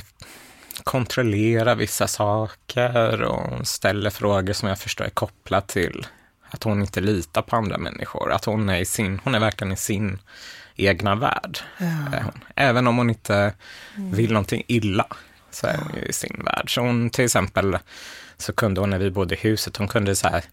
kontrollera 0.85 1.75
vissa 1.75 2.07
saker 2.07 3.23
och 3.23 3.67
ställer 3.67 4.11
frågor 4.11 4.53
som 4.53 4.69
jag 4.69 4.79
förstår 4.79 5.05
är 5.05 5.11
kopplat 5.11 5.69
till 5.69 6.07
att 6.51 6.63
hon 6.63 6.81
inte 6.81 7.01
litar 7.01 7.43
på 7.43 7.57
andra 7.57 7.79
människor. 7.79 8.33
Att 8.33 8.45
hon 8.45 8.69
är, 8.69 8.81
i 8.81 8.85
sin, 8.85 9.21
hon 9.25 9.35
är 9.35 9.41
verkligen 9.41 9.73
i 9.73 9.77
sin 9.77 10.19
egna 10.77 11.15
värld. 11.15 11.59
är 12.13 12.23
hon. 12.23 12.45
Även 12.57 12.87
om 12.87 12.97
hon 12.97 13.11
inte 13.11 13.55
vill 13.97 14.33
någonting 14.33 14.63
illa 14.67 15.07
så 15.51 15.67
är 15.67 15.77
hon 15.77 15.95
ju 15.95 16.03
i 16.03 16.13
sin 16.13 16.43
värld. 16.45 16.75
Så 16.75 16.81
hon 16.81 17.11
till 17.11 17.25
exempel 17.25 17.79
så 18.39 18.53
kunde 18.53 18.81
hon 18.81 18.91
när 18.91 18.99
vi 18.99 19.11
bodde 19.11 19.35
i 19.35 19.39
huset, 19.39 19.77
hon 19.77 19.89
kunde 19.89 20.17
så 20.17 20.29
här, 20.29 20.45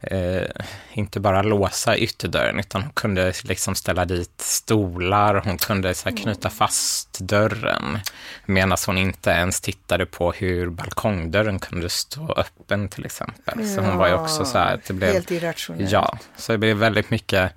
eh, 0.00 0.48
inte 0.92 1.20
bara 1.20 1.42
låsa 1.42 1.96
ytterdörren 1.96 2.58
utan 2.58 2.82
hon 2.82 2.92
kunde 2.92 3.32
liksom 3.44 3.74
ställa 3.74 4.04
dit 4.04 4.40
stolar, 4.40 5.42
hon 5.44 5.58
kunde 5.58 5.94
så 5.94 6.08
här 6.08 6.16
knyta 6.16 6.50
fast 6.50 7.18
dörren 7.18 7.98
medan 8.46 8.78
hon 8.86 8.98
inte 8.98 9.30
ens 9.30 9.60
tittade 9.60 10.06
på 10.06 10.32
hur 10.32 10.70
balkongdörren 10.70 11.58
kunde 11.58 11.88
stå 11.88 12.32
öppen 12.32 12.88
till 12.88 13.04
exempel. 13.04 13.68
Så 13.68 13.80
hon 13.80 13.96
var 13.96 14.08
ju 14.08 14.14
också 14.14 14.44
så 14.44 14.58
här, 14.58 14.80
det 14.86 14.92
blev 14.92 15.12
Helt 15.12 15.30
irrationellt. 15.30 15.90
Ja, 15.90 16.18
så 16.36 16.52
det 16.52 16.58
blev 16.58 16.76
väldigt 16.76 17.10
mycket 17.10 17.52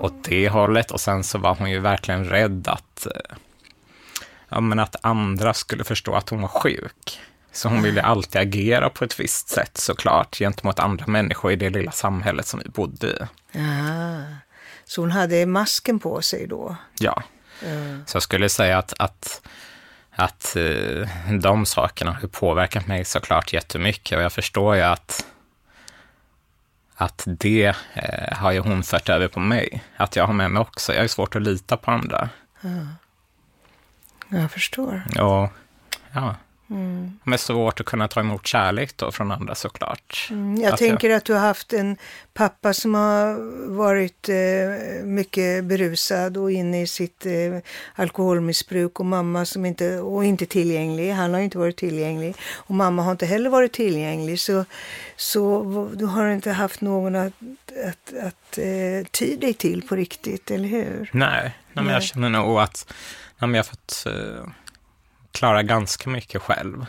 åt 0.00 0.24
det 0.24 0.48
hållet 0.48 0.90
och 0.90 1.00
sen 1.00 1.24
så 1.24 1.38
var 1.38 1.54
hon 1.54 1.70
ju 1.70 1.78
verkligen 1.78 2.24
rädd 2.24 2.68
att, 2.68 3.06
eh, 3.06 3.36
ja, 4.48 4.60
men 4.60 4.78
att 4.78 4.96
andra 5.00 5.54
skulle 5.54 5.84
förstå 5.84 6.14
att 6.14 6.28
hon 6.28 6.40
var 6.42 6.48
sjuk. 6.48 7.20
Så 7.56 7.68
hon 7.68 7.82
ville 7.82 8.02
alltid 8.02 8.40
agera 8.40 8.90
på 8.90 9.04
ett 9.04 9.20
visst 9.20 9.48
sätt 9.48 9.78
såklart 9.78 10.38
gentemot 10.38 10.78
andra 10.78 11.06
människor 11.06 11.52
i 11.52 11.56
det 11.56 11.70
lilla 11.70 11.92
samhället 11.92 12.46
som 12.46 12.60
vi 12.64 12.68
bodde 12.68 13.06
i. 13.06 13.18
Ah. 13.58 14.22
Så 14.84 15.00
hon 15.00 15.10
hade 15.10 15.46
masken 15.46 15.98
på 15.98 16.22
sig 16.22 16.46
då? 16.46 16.76
Ja, 16.98 17.22
så 18.06 18.16
jag 18.16 18.22
skulle 18.22 18.48
säga 18.48 18.78
att, 18.78 18.92
att, 18.98 19.42
att 20.10 20.56
eh, 20.56 21.08
de 21.40 21.66
sakerna 21.66 22.12
har 22.12 22.28
påverkat 22.28 22.86
mig 22.86 23.04
såklart 23.04 23.52
jättemycket 23.52 24.18
och 24.18 24.24
jag 24.24 24.32
förstår 24.32 24.76
ju 24.76 24.82
att 24.82 25.26
att 26.94 27.24
det 27.26 27.74
eh, 27.94 28.36
har 28.36 28.52
ju 28.52 28.58
hon 28.58 28.82
fört 28.82 29.08
över 29.08 29.28
på 29.28 29.40
mig. 29.40 29.84
Att 29.96 30.16
jag 30.16 30.26
har 30.26 30.34
med 30.34 30.50
mig 30.50 30.60
också. 30.60 30.94
Jag 30.94 31.00
har 31.00 31.08
svårt 31.08 31.36
att 31.36 31.42
lita 31.42 31.76
på 31.76 31.90
andra. 31.90 32.28
Jag 34.28 34.50
förstår. 34.50 35.02
Och 35.20 35.50
ja, 36.12 36.34
men 36.68 37.32
är 37.32 37.36
svårt 37.36 37.80
att 37.80 37.86
kunna 37.86 38.08
ta 38.08 38.20
emot 38.20 38.46
kärlek 38.46 38.96
då 38.96 39.12
från 39.12 39.32
andra 39.32 39.54
såklart. 39.54 40.28
Mm, 40.30 40.62
Jag 40.62 40.72
Att 40.72 40.78
tänker 40.78 41.10
att 41.10 41.24
du 41.24 41.32
har 41.32 41.40
haft 41.40 41.72
en 41.72 41.96
pappa 42.34 42.74
som 42.74 42.94
har 42.94 43.34
varit 43.76 44.28
eh, 44.28 45.04
mycket 45.04 45.64
berusad 45.64 46.36
och 46.36 46.52
inne 46.52 46.82
i 46.82 46.86
sitt 46.86 47.26
eh, 47.26 47.32
alkoholmissbruk 47.94 49.00
och 49.00 49.06
mamma 49.06 49.44
som 49.44 49.66
inte, 49.66 49.98
och 49.98 50.24
inte 50.24 50.46
tillgänglig. 50.46 51.10
Han 51.12 51.34
har 51.34 51.40
inte 51.40 51.58
varit 51.58 51.76
tillgänglig 51.76 52.34
och 52.54 52.74
mamma 52.74 53.02
har 53.02 53.12
inte 53.12 53.26
heller 53.26 53.50
varit 53.50 53.72
tillgänglig. 53.72 54.40
Så, 54.40 54.64
så 55.16 55.62
du 55.94 56.04
har 56.04 56.30
inte 56.30 56.50
haft 56.50 56.80
någon 56.80 57.16
att, 57.16 57.32
att, 57.86 58.14
att 58.22 58.58
eh, 58.58 59.06
ty 59.10 59.36
dig 59.36 59.54
till 59.54 59.82
på 59.82 59.96
riktigt, 59.96 60.50
eller 60.50 60.68
hur? 60.68 61.10
Nej, 61.12 61.42
nej 61.42 61.52
men 61.72 61.84
Nej. 61.84 61.94
jag 61.94 62.02
känner 62.02 62.28
nog 62.28 62.58
att 62.60 62.92
nej, 63.38 63.50
jag 63.50 63.58
har 63.58 63.62
fått 63.62 64.04
eh, 64.06 64.48
klara 65.36 65.62
ganska 65.62 66.10
mycket 66.10 66.42
själv. 66.42 66.86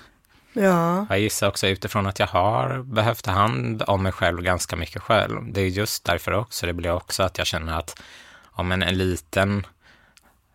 Ja, 0.53 1.05
Jag 1.09 1.19
gissar 1.19 1.47
också 1.47 1.67
utifrån 1.67 2.07
att 2.07 2.19
jag 2.19 2.27
har 2.27 2.83
behövt 2.83 3.23
ta 3.23 3.31
hand 3.31 3.83
om 3.87 4.03
mig 4.03 4.11
själv 4.11 4.41
ganska 4.41 4.75
mycket 4.75 5.01
själv. 5.01 5.53
Det 5.53 5.61
är 5.61 5.67
just 5.67 6.03
därför 6.03 6.31
också, 6.31 6.65
det 6.65 6.73
blir 6.73 6.91
också 6.91 7.23
att 7.23 7.37
jag 7.37 7.47
känner 7.47 7.79
att 7.79 8.01
om 8.43 8.71
en, 8.71 8.83
en 8.83 8.97
liten 8.97 9.65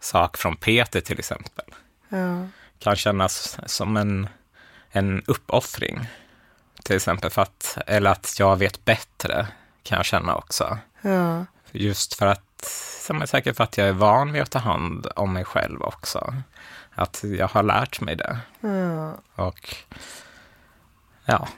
sak 0.01 0.37
från 0.37 0.57
Peter 0.57 1.01
till 1.01 1.19
exempel 1.19 1.65
ja, 2.09 2.47
kan 2.79 2.97
kännas 2.97 3.59
som 3.67 3.97
en, 3.97 4.29
en 4.91 5.23
uppoffring. 5.27 6.07
Till 6.85 6.97
exempel 6.97 7.31
för 7.31 7.43
att, 7.43 7.79
eller 7.87 8.11
att 8.11 8.37
jag 8.39 8.57
vet 8.57 8.85
bättre 8.85 9.47
kan 9.83 9.97
jag 9.97 10.07
känna 10.07 10.35
också. 10.35 10.79
ja. 11.03 11.47
Just 11.75 12.15
för 12.15 12.27
att, 12.27 12.65
som 13.07 13.23
är 13.23 13.27
säkert 13.27 13.57
för 13.57 13.65
att 13.65 13.79
jag 13.79 13.89
är 13.89 13.93
van 13.93 14.33
vid 14.33 14.43
att 14.43 14.51
ta 14.51 14.59
hand 14.59 15.07
om 15.17 15.33
mig 15.33 15.45
själv 15.45 15.83
också. 15.83 16.35
Att 17.03 17.25
jag 17.25 17.49
har 17.49 17.63
lärt 17.63 18.01
mig 18.01 18.17
det. 18.17 18.39
ja. 18.61 19.19
Och 19.35 19.75
ja, 21.25 21.49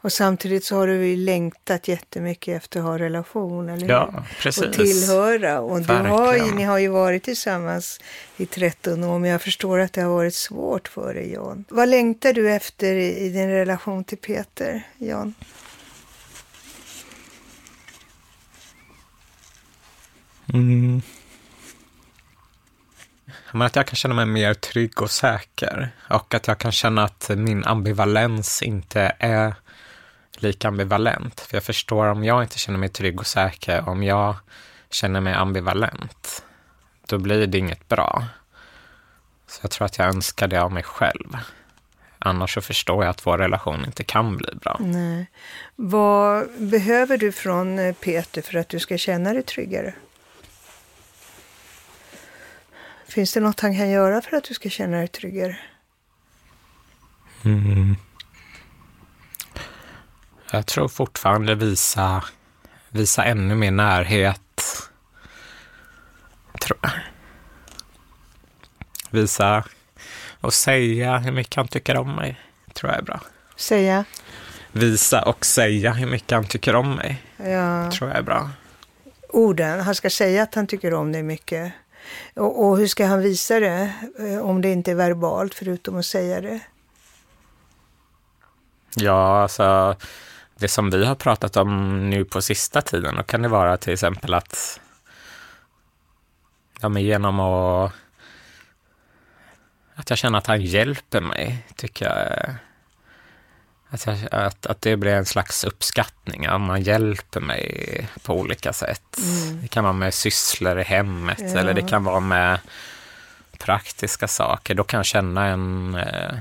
Och 0.00 0.12
samtidigt 0.12 0.64
så 0.64 0.76
har 0.76 0.86
du 0.86 1.06
ju 1.06 1.16
längtat 1.16 1.88
jättemycket 1.88 2.56
efter 2.56 2.80
att 2.80 2.86
ha 2.86 2.98
relation, 2.98 3.68
eller 3.68 3.82
hur? 3.82 3.88
ja 3.88 4.24
precis. 4.40 4.64
och 4.64 4.72
tillhöra. 4.72 5.60
Och 5.60 5.80
du 5.80 5.92
har 5.92 6.34
ju, 6.34 6.54
ni 6.54 6.62
har 6.62 6.78
ju 6.78 6.88
varit 6.88 7.22
tillsammans 7.22 8.00
i 8.36 8.46
13 8.46 9.04
år, 9.04 9.18
men 9.18 9.30
jag 9.30 9.42
förstår 9.42 9.78
att 9.78 9.92
det 9.92 10.02
har 10.02 10.10
varit 10.10 10.34
svårt 10.34 10.88
för 10.88 11.14
dig, 11.14 11.32
Jan. 11.32 11.64
Vad 11.68 11.88
längtar 11.88 12.32
du 12.32 12.52
efter 12.52 12.94
i, 12.94 13.16
i 13.16 13.28
din 13.28 13.48
relation 13.50 14.04
till 14.04 14.18
Peter, 14.18 14.82
Jan? 14.98 15.34
Mm. 20.54 21.02
Men 23.52 23.62
att 23.62 23.76
jag 23.76 23.86
kan 23.86 23.96
känna 23.96 24.14
mig 24.14 24.26
mer 24.26 24.54
trygg 24.54 25.02
och 25.02 25.10
säker. 25.10 25.90
Och 26.10 26.34
att 26.34 26.46
jag 26.46 26.58
kan 26.58 26.72
känna 26.72 27.04
att 27.04 27.30
min 27.36 27.64
ambivalens 27.64 28.62
inte 28.62 29.16
är 29.18 29.54
lika 30.36 30.68
ambivalent. 30.68 31.40
För 31.40 31.56
jag 31.56 31.64
förstår 31.64 32.06
om 32.06 32.24
jag 32.24 32.42
inte 32.42 32.58
känner 32.58 32.78
mig 32.78 32.88
trygg 32.88 33.20
och 33.20 33.26
säker, 33.26 33.88
om 33.88 34.02
jag 34.02 34.36
känner 34.90 35.20
mig 35.20 35.34
ambivalent, 35.34 36.44
då 37.06 37.18
blir 37.18 37.46
det 37.46 37.58
inget 37.58 37.88
bra. 37.88 38.24
Så 39.46 39.58
jag 39.62 39.70
tror 39.70 39.86
att 39.86 39.98
jag 39.98 40.08
önskar 40.08 40.48
det 40.48 40.62
av 40.62 40.72
mig 40.72 40.82
själv. 40.82 41.36
Annars 42.18 42.54
så 42.54 42.60
förstår 42.60 43.04
jag 43.04 43.10
att 43.10 43.26
vår 43.26 43.38
relation 43.38 43.84
inte 43.84 44.04
kan 44.04 44.36
bli 44.36 44.54
bra. 44.54 44.76
Nej. 44.80 45.26
Vad 45.76 46.48
behöver 46.58 47.18
du 47.18 47.32
från 47.32 47.78
eh, 47.78 47.94
Peter 47.94 48.42
för 48.42 48.58
att 48.58 48.68
du 48.68 48.78
ska 48.78 48.98
känna 48.98 49.32
dig 49.32 49.42
tryggare? 49.42 49.94
Finns 53.08 53.32
det 53.32 53.40
något 53.40 53.60
han 53.60 53.76
kan 53.76 53.90
göra 53.90 54.20
för 54.22 54.36
att 54.36 54.44
du 54.44 54.54
ska 54.54 54.68
känna 54.68 54.96
dig 54.96 55.08
tryggare? 55.08 55.58
Mm. 57.44 57.96
Jag 60.50 60.66
tror 60.66 60.88
fortfarande 60.88 61.54
visa, 61.54 62.24
visa 62.88 63.24
ännu 63.24 63.54
mer 63.54 63.70
närhet. 63.70 64.40
Tror 66.60 66.78
jag. 66.82 66.90
Visa 69.10 69.64
och 70.40 70.54
säga 70.54 71.18
hur 71.18 71.32
mycket 71.32 71.54
han 71.54 71.68
tycker 71.68 71.96
om 71.96 72.16
mig. 72.16 72.40
Tror 72.74 72.92
jag 72.92 72.98
är 72.98 73.04
bra. 73.04 73.20
Säga? 73.56 74.04
Visa 74.72 75.22
och 75.22 75.46
säga 75.46 75.92
hur 75.92 76.06
mycket 76.06 76.30
han 76.30 76.44
tycker 76.44 76.74
om 76.76 76.94
mig. 76.94 77.22
Ja. 77.36 77.90
Tror 77.90 78.10
jag 78.10 78.18
är 78.18 78.22
bra. 78.22 78.50
orden. 79.28 79.80
Han 79.80 79.94
ska 79.94 80.10
säga 80.10 80.42
att 80.42 80.54
han 80.54 80.66
tycker 80.66 80.94
om 80.94 81.12
dig 81.12 81.22
mycket. 81.22 81.72
Och, 82.34 82.66
och 82.66 82.78
hur 82.78 82.86
ska 82.86 83.06
han 83.06 83.20
visa 83.20 83.60
det 83.60 83.92
eh, 84.18 84.38
om 84.38 84.62
det 84.62 84.72
inte 84.72 84.90
är 84.90 84.94
verbalt 84.94 85.54
förutom 85.54 85.98
att 85.98 86.06
säga 86.06 86.40
det? 86.40 86.60
Ja, 88.96 89.42
alltså 89.42 89.96
det 90.58 90.68
som 90.68 90.90
vi 90.90 91.04
har 91.04 91.14
pratat 91.14 91.56
om 91.56 92.10
nu 92.10 92.24
på 92.24 92.42
sista 92.42 92.82
tiden, 92.82 93.16
då 93.16 93.22
kan 93.22 93.42
det 93.42 93.48
vara 93.48 93.76
till 93.76 93.92
exempel 93.92 94.34
att 94.34 94.80
ja, 96.80 96.88
men 96.88 97.02
genom 97.02 97.40
att 97.40 97.92
att 99.94 100.10
jag 100.10 100.18
känner 100.18 100.38
att 100.38 100.46
han 100.46 100.62
hjälper 100.62 101.20
mig, 101.20 101.66
tycker 101.76 102.04
jag. 102.04 102.54
Att, 104.06 104.06
jag, 104.06 104.28
att, 104.30 104.66
att 104.66 104.80
det 104.80 104.96
blir 104.96 105.12
en 105.12 105.26
slags 105.26 105.64
uppskattning, 105.64 106.46
att 106.46 106.60
man 106.60 106.82
hjälper 106.82 107.40
mig 107.40 108.08
på 108.22 108.34
olika 108.34 108.72
sätt. 108.72 109.18
Det 109.62 109.68
kan 109.68 109.84
vara 109.84 109.92
med 109.92 110.14
sysslor 110.14 110.80
i 110.80 110.82
hemmet 110.82 111.38
Ja. 111.40 111.58
eller 111.58 111.74
det 111.74 111.82
kan 111.88 112.04
vara 112.04 112.20
med 112.20 112.58
praktiska 113.58 114.28
saker, 114.28 114.74
då 114.74 114.84
kan 114.84 114.98
jag 114.98 115.06
känna 115.06 115.46
en 115.46 115.94
eh, 115.94 116.38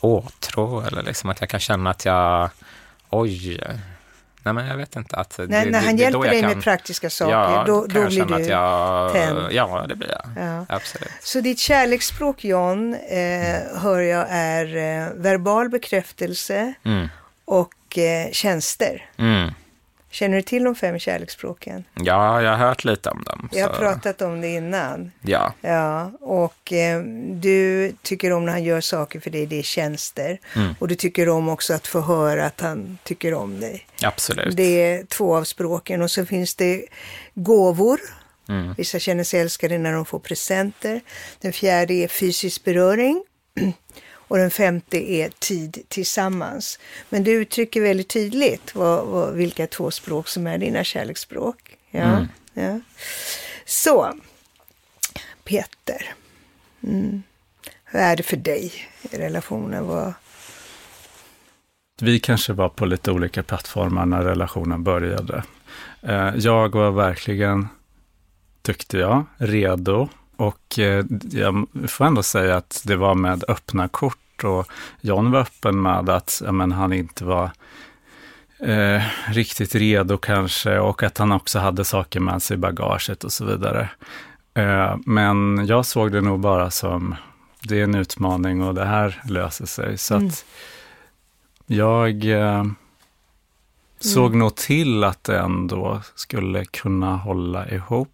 åtrå 0.00 0.80
eller 0.80 1.02
liksom 1.02 1.30
att 1.30 1.40
jag 1.40 1.50
kan 1.50 1.60
känna 1.60 1.90
att 1.90 2.04
jag, 2.04 2.50
oj, 3.10 3.60
nej 4.42 4.54
men 4.54 4.66
jag 4.66 4.76
vet 4.76 4.96
inte. 4.96 5.16
Att 5.16 5.38
När, 5.38 5.46
det, 5.46 5.54
när 5.56 5.64
det, 5.64 5.78
han 5.86 5.96
det 5.96 6.02
hjälper 6.02 6.20
dig 6.30 6.40
kan, 6.40 6.50
med 6.50 6.62
praktiska 6.62 7.10
saker, 7.10 7.32
ja, 7.32 7.64
då, 7.66 7.86
då 7.86 8.06
blir 8.06 8.24
du 8.24 8.44
jag, 8.44 9.12
tänd. 9.12 9.38
Ja, 9.50 9.84
det 9.88 9.96
blir 9.96 10.10
jag. 10.10 10.44
Ja. 10.46 10.66
Absolut. 10.68 11.08
Så 11.20 11.40
ditt 11.40 11.58
kärleksspråk 11.58 12.44
John, 12.44 12.94
eh, 12.94 13.80
hör 13.82 14.00
jag 14.00 14.26
är 14.30 14.76
eh, 14.76 15.08
verbal 15.14 15.68
bekräftelse 15.68 16.74
Mm. 16.84 17.08
och 17.44 17.98
eh, 17.98 18.30
tjänster. 18.32 19.06
Mm. 19.18 19.50
Känner 20.12 20.36
du 20.36 20.42
till 20.42 20.64
de 20.64 20.74
fem 20.74 20.98
kärleksspråken? 20.98 21.84
Ja, 21.94 22.42
jag 22.42 22.50
har 22.50 22.56
hört 22.66 22.84
lite 22.84 23.10
om 23.10 23.24
dem. 23.24 23.48
Jag 23.52 23.68
har 23.68 23.74
pratat 23.74 24.22
om 24.22 24.40
det 24.40 24.48
innan. 24.48 25.12
Ja, 25.22 25.54
Ja, 25.60 26.12
och 26.20 26.72
eh, 26.72 27.02
du 27.30 27.92
tycker 28.02 28.32
om 28.32 28.44
när 28.44 28.52
han 28.52 28.64
gör 28.64 28.80
saker 28.80 29.20
för 29.20 29.30
dig, 29.30 29.46
det 29.46 29.58
är 29.58 29.62
tjänster. 29.62 30.38
Mm. 30.56 30.74
Och 30.78 30.88
du 30.88 30.94
tycker 30.94 31.28
om 31.28 31.48
också 31.48 31.74
att 31.74 31.86
få 31.86 32.00
höra 32.00 32.46
att 32.46 32.60
han 32.60 32.98
tycker 33.04 33.34
om 33.34 33.60
dig. 33.60 33.86
absolut. 34.02 34.56
Det 34.56 34.82
är 34.82 35.04
två 35.04 35.36
av 35.36 35.44
språken. 35.44 36.02
Och 36.02 36.10
så 36.10 36.26
finns 36.26 36.54
det 36.54 36.84
gåvor. 37.34 38.00
Mm. 38.48 38.74
Vissa 38.78 38.98
känner 38.98 39.24
sig 39.24 39.40
älskade 39.40 39.78
när 39.78 39.92
de 39.92 40.04
får 40.04 40.18
presenter. 40.18 41.00
Den 41.40 41.52
fjärde 41.52 41.94
är 41.94 42.08
fysisk 42.08 42.64
beröring. 42.64 43.24
Och 44.32 44.38
den 44.38 44.50
femte 44.50 45.12
är 45.12 45.28
tid 45.38 45.78
tillsammans. 45.88 46.78
Men 47.08 47.24
du 47.24 47.30
uttrycker 47.32 47.80
väldigt 47.80 48.08
tydligt 48.08 48.74
vad, 48.74 49.06
vad, 49.06 49.34
vilka 49.34 49.66
två 49.66 49.90
språk 49.90 50.28
som 50.28 50.46
är 50.46 50.58
dina 50.58 50.84
kärleksspråk. 50.84 51.76
Ja, 51.90 52.00
Mm. 52.02 52.26
ja. 52.54 52.80
Så, 53.64 54.12
Peter. 55.44 56.14
Mm. 56.82 57.22
Hur 57.84 58.00
är 58.00 58.16
det 58.16 58.22
för 58.22 58.36
dig 58.36 58.72
i 59.02 59.16
relationen? 59.16 59.86
Vad, 59.86 60.12
Vi 62.00 62.20
kanske 62.20 62.52
var 62.52 62.68
på 62.68 62.86
lite 62.86 63.10
olika 63.12 63.42
plattformar 63.42 64.06
när 64.06 64.22
relationen 64.22 64.84
började. 64.84 65.42
Eh, 66.02 66.30
Jag 66.36 66.68
var 66.74 66.90
verkligen, 66.90 67.68
tyckte 68.62 68.98
jag, 68.98 69.24
redo. 69.36 70.08
Och 70.36 70.78
eh, 70.78 71.04
jag 71.30 71.66
får 71.88 72.04
ändå 72.04 72.22
säga 72.22 72.56
att 72.56 72.82
det 72.86 72.96
var 72.96 73.14
med 73.14 73.44
öppna 73.48 73.88
kort 73.88 74.18
och 74.44 74.66
John 75.00 75.30
var 75.30 75.40
öppen 75.40 75.82
med 75.82 76.08
att 76.10 76.42
ja, 76.44 76.52
men 76.52 76.72
han 76.72 76.92
inte 76.92 77.24
var 77.24 77.50
eh, 78.58 79.02
riktigt 79.28 79.74
redo 79.74 80.16
kanske 80.18 80.78
och 80.78 81.02
att 81.02 81.18
han 81.18 81.32
också 81.32 81.58
hade 81.58 81.84
saker 81.84 82.20
med 82.20 82.42
sig 82.42 82.54
i 82.54 82.58
bagaget 82.58 83.24
och 83.24 83.32
så 83.32 83.44
vidare. 83.44 83.88
Eh, 84.54 84.96
men 85.06 85.66
jag 85.66 85.86
såg 85.86 86.12
det 86.12 86.20
nog 86.20 86.40
bara 86.40 86.70
som, 86.70 87.14
det 87.62 87.80
är 87.80 87.84
en 87.84 87.94
utmaning 87.94 88.62
och 88.62 88.74
det 88.74 88.84
här 88.84 89.22
löser 89.28 89.66
sig. 89.66 89.98
Så 89.98 90.14
Mm. 90.14 90.26
att 90.28 90.44
jag 91.66 92.24
eh, 92.24 92.64
såg 94.00 94.34
nog 94.34 94.54
till 94.56 95.04
att 95.04 95.24
det 95.24 95.38
ändå 95.38 96.00
skulle 96.14 96.64
kunna 96.64 97.16
hålla 97.16 97.68
ihop 97.68 98.08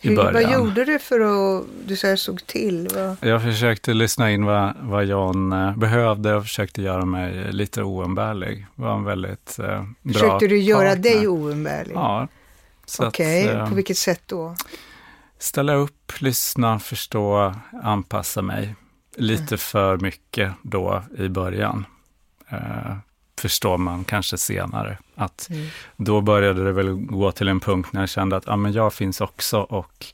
hur, 0.00 0.16
vad 0.16 0.52
gjorde 0.52 0.84
du 0.84 0.98
för 0.98 1.20
att, 1.20 1.66
du 1.86 1.96
jag 2.02 2.18
såg 2.18 2.46
till? 2.46 2.88
Vad, 2.94 3.16
Jag 3.20 3.42
försökte 3.42 3.94
lyssna 3.94 4.30
in 4.30 4.44
vad, 4.44 4.74
vad 4.80 5.04
John 5.04 5.52
eh, 5.52 5.76
behövde 5.76 6.34
och 6.34 6.42
försökte 6.42 6.82
göra 6.82 7.04
mig 7.04 7.52
lite 7.52 7.82
oumbärlig. 7.82 8.66
Var 8.74 8.94
en 8.94 9.04
väldigt 9.04 9.58
eh, 9.58 9.64
bra 10.02 10.12
försökte 10.12 10.46
du 10.46 10.58
göra 10.58 10.88
partner. 10.88 11.02
dig 11.02 11.28
oumbärlig? 11.28 11.94
Ja. 11.94 12.28
Så 12.86 13.06
Okej, 13.06 13.48
att, 13.48 13.56
eh, 13.56 13.68
på 13.68 13.74
vilket 13.74 13.98
sätt 13.98 14.22
då? 14.26 14.54
ställa 15.38 15.74
upp, 15.74 16.12
lyssna, 16.20 16.78
förstå, 16.78 17.54
anpassa 17.82 18.42
mig. 18.42 18.74
Lite 19.16 19.56
för 19.56 19.96
mycket 19.96 20.52
då 20.62 21.02
i 21.18 21.28
början. 21.28 21.86
Eh, 22.48 22.96
förstår 23.40 23.78
man 23.78 24.04
kanske 24.04 24.38
senare. 24.38 24.98
Att 25.14 25.48
Mm. 25.50 25.66
Då 25.96 26.20
började 26.20 26.64
det 26.64 26.72
väl 26.72 26.92
gå 26.94 27.32
till 27.32 27.48
en 27.48 27.60
punkt 27.60 27.92
när 27.92 28.00
jag 28.00 28.08
kände 28.08 28.36
att 28.36 28.48
ah, 28.48 28.56
men 28.56 28.72
jag 28.72 28.92
finns 28.92 29.20
också 29.20 29.60
och 29.60 30.06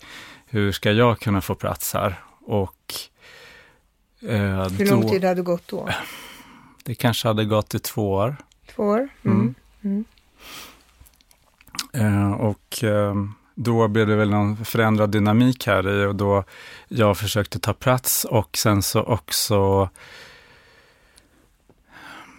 hur 0.47 0.73
ska 0.73 0.93
jag 0.93 1.21
kunna 1.21 1.41
få 1.41 1.55
plats 1.55 1.95
här? 1.95 2.21
Och 2.47 2.95
eh, 4.23 4.69
Hur 4.69 4.91
lång 4.91 5.01
då, 5.01 5.09
tid 5.09 5.25
hade 5.25 5.43
gått 5.43 5.69
då? 5.69 5.89
det 6.85 6.95
kanske 6.95 7.29
hade 7.29 7.45
gått 7.45 7.75
i 7.75 7.79
två 7.79 8.13
år. 8.13 8.37
Två 8.75 8.83
år? 8.83 9.09
Mm. 9.23 9.55
Mm. 9.83 10.05
Eh, 11.93 12.33
och 12.33 12.85
eh, 12.85 13.15
då 13.55 13.89
blev 13.89 14.07
det 14.07 14.17
väl 14.17 14.31
någon 14.31 14.65
förändrad 14.65 15.11
dynamik 15.11 15.67
här 15.67 15.89
i 15.89 16.07
och 16.07 16.15
då 16.15 16.45
jag 16.89 17.19
försökte 17.19 17.59
ta 17.59 17.73
plats 17.73 18.25
och 18.25 18.57
sen 18.57 18.83
så 18.83 19.03
också 19.03 19.89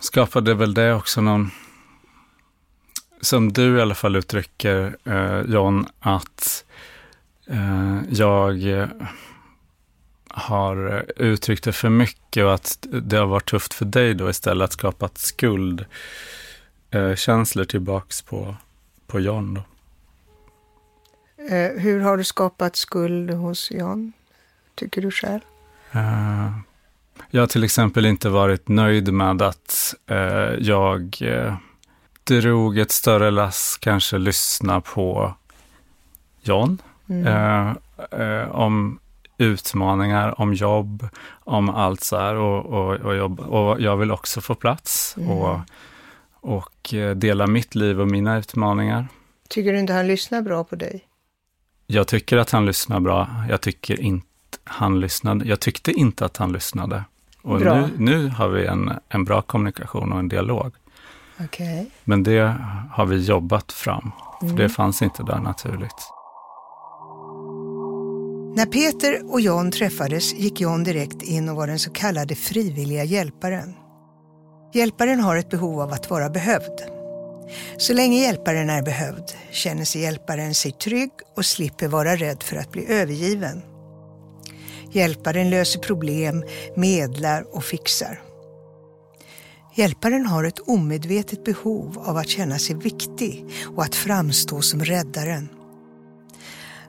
skapade 0.05 0.53
väl 0.53 0.73
det 0.73 0.93
också 0.93 1.21
någon, 1.21 1.51
som 3.21 3.53
du 3.53 3.77
i 3.77 3.81
alla 3.81 3.95
fall 3.95 4.15
uttrycker 4.15 4.97
eh, 5.03 5.41
John, 5.41 5.87
att 5.99 6.65
eh, 7.47 7.99
jag 8.09 8.79
eh, 8.79 8.87
har 10.27 11.05
uttryckt 11.15 11.63
det 11.63 11.73
för 11.73 11.89
mycket 11.89 12.43
och 12.43 12.53
att 12.53 12.87
det 12.91 13.17
har 13.17 13.25
varit 13.25 13.49
tufft 13.49 13.73
för 13.73 13.85
dig 13.85 14.13
då 14.13 14.29
istället 14.29 14.65
att 14.65 14.73
skapa 14.73 15.05
ett 15.05 15.17
skuld 15.17 15.85
eh, 16.91 17.15
tillbaks 17.65 18.21
på, 18.21 18.55
på 19.07 19.19
John. 19.19 19.53
Då. 19.53 19.63
Eh, 21.43 21.71
hur 21.71 21.99
har 21.99 22.17
du 22.17 22.23
skapat 22.23 22.75
skuld 22.75 23.31
hos 23.31 23.71
Jan? 23.71 24.13
Tycker 24.75 25.01
du 25.01 25.11
själv? 25.11 25.41
Jag 27.29 27.41
har 27.41 27.47
till 27.47 27.63
exempel 27.63 28.05
inte 28.05 28.29
varit 28.29 28.67
nöjd 28.67 29.13
med 29.13 29.41
att 29.41 29.95
eh, 30.07 30.17
jag 30.59 31.17
eh, 31.21 31.55
drog 32.23 32.77
ett 32.77 32.91
större 32.91 33.31
lass, 33.31 33.77
kanske 33.81 34.17
lyssna 34.17 34.81
på 34.81 35.33
John. 36.41 36.81
Mm. 37.09 37.27
Eh, 37.27 37.75
eh, 38.21 38.51
om 38.51 38.99
utmaningar, 39.37 40.41
om 40.41 40.53
jobb, 40.53 41.07
om 41.43 41.69
allt 41.69 42.03
så 42.03 42.17
här. 42.17 42.35
Och, 42.35 42.65
och, 42.65 42.95
och, 42.95 43.15
jobb. 43.15 43.39
och 43.39 43.81
jag 43.81 43.97
vill 43.97 44.11
också 44.11 44.41
få 44.41 44.55
plats 44.55 45.15
Mm. 45.17 45.29
och, 45.29 45.59
och 46.33 46.93
eh, 46.93 47.15
dela 47.15 47.47
mitt 47.47 47.75
liv 47.75 48.01
och 48.01 48.07
mina 48.07 48.37
utmaningar. 48.37 49.07
Tycker 49.49 49.73
du 49.73 49.79
inte 49.79 49.93
han 49.93 50.07
lyssnar 50.07 50.41
bra 50.41 50.63
på 50.63 50.75
dig? 50.75 51.01
Jag 51.87 52.07
tycker 52.07 52.37
att 52.37 52.51
han 52.51 52.65
lyssnar 52.65 52.99
bra. 52.99 53.27
Jag 53.49 53.61
tycker 53.61 53.99
inte 54.01 54.27
han 54.63 54.99
lyssnade. 54.99 55.45
Jag 55.45 55.59
tyckte 55.59 55.91
inte 55.91 56.25
att 56.25 56.37
han 56.37 56.51
lyssnade. 56.51 57.03
Och 57.41 57.59
Bra. 57.59 57.75
nu, 57.75 57.89
nu 57.97 58.27
har 58.29 58.49
vi 58.49 58.65
en, 58.65 58.91
en 59.09 59.23
bra 59.25 59.41
kommunikation 59.41 60.11
och 60.11 60.19
en 60.19 60.27
dialog. 60.29 60.73
Okej. 61.39 61.91
Men 62.03 62.23
det 62.23 62.55
har 62.91 63.05
vi 63.05 63.25
jobbat 63.25 63.71
fram. 63.71 64.11
För 64.39 64.45
Mm. 64.45 64.57
det 64.57 64.69
fanns 64.69 65.01
inte 65.01 65.23
där 65.23 65.39
naturligt. 65.39 66.11
När 68.55 68.65
Peter 68.65 69.31
och 69.33 69.41
John 69.41 69.71
träffades 69.71 70.33
gick 70.33 70.61
John 70.61 70.83
direkt 70.83 71.21
in 71.21 71.49
och 71.49 71.55
var 71.55 71.67
den 71.67 71.79
så 71.79 71.91
kallade 71.91 72.35
frivilliga 72.35 73.03
hjälparen. 73.03 73.73
Hjälparen 74.73 75.19
har 75.19 75.35
ett 75.35 75.49
behov 75.49 75.81
av 75.81 75.91
att 75.91 76.09
vara 76.09 76.29
behövd. 76.29 76.81
Så 77.77 77.93
länge 77.93 78.21
hjälparen 78.21 78.69
är 78.69 78.81
behövd 78.81 79.23
känner 79.51 79.85
sig 79.85 80.01
hjälparen 80.01 80.53
sig 80.53 80.71
trygg 80.71 81.11
och 81.35 81.45
slipper 81.45 81.87
vara 81.87 82.15
rädd 82.15 82.43
för 82.43 82.55
att 82.55 82.71
bli 82.71 82.85
övergiven. 82.93 83.61
Hjälparen 84.91 85.49
löser 85.49 85.79
problem, 85.79 86.43
medlar 86.75 87.55
och 87.55 87.63
fixar. 87.63 88.21
Hjälparen 89.75 90.25
har 90.25 90.43
ett 90.43 90.59
omedvetet 90.59 91.43
behov 91.43 92.03
av 92.05 92.17
att 92.17 92.29
känna 92.29 92.59
sig 92.59 92.75
viktig 92.75 93.45
och 93.75 93.83
att 93.83 93.95
framstå 93.95 94.61
som 94.61 94.83
räddaren. 94.83 95.49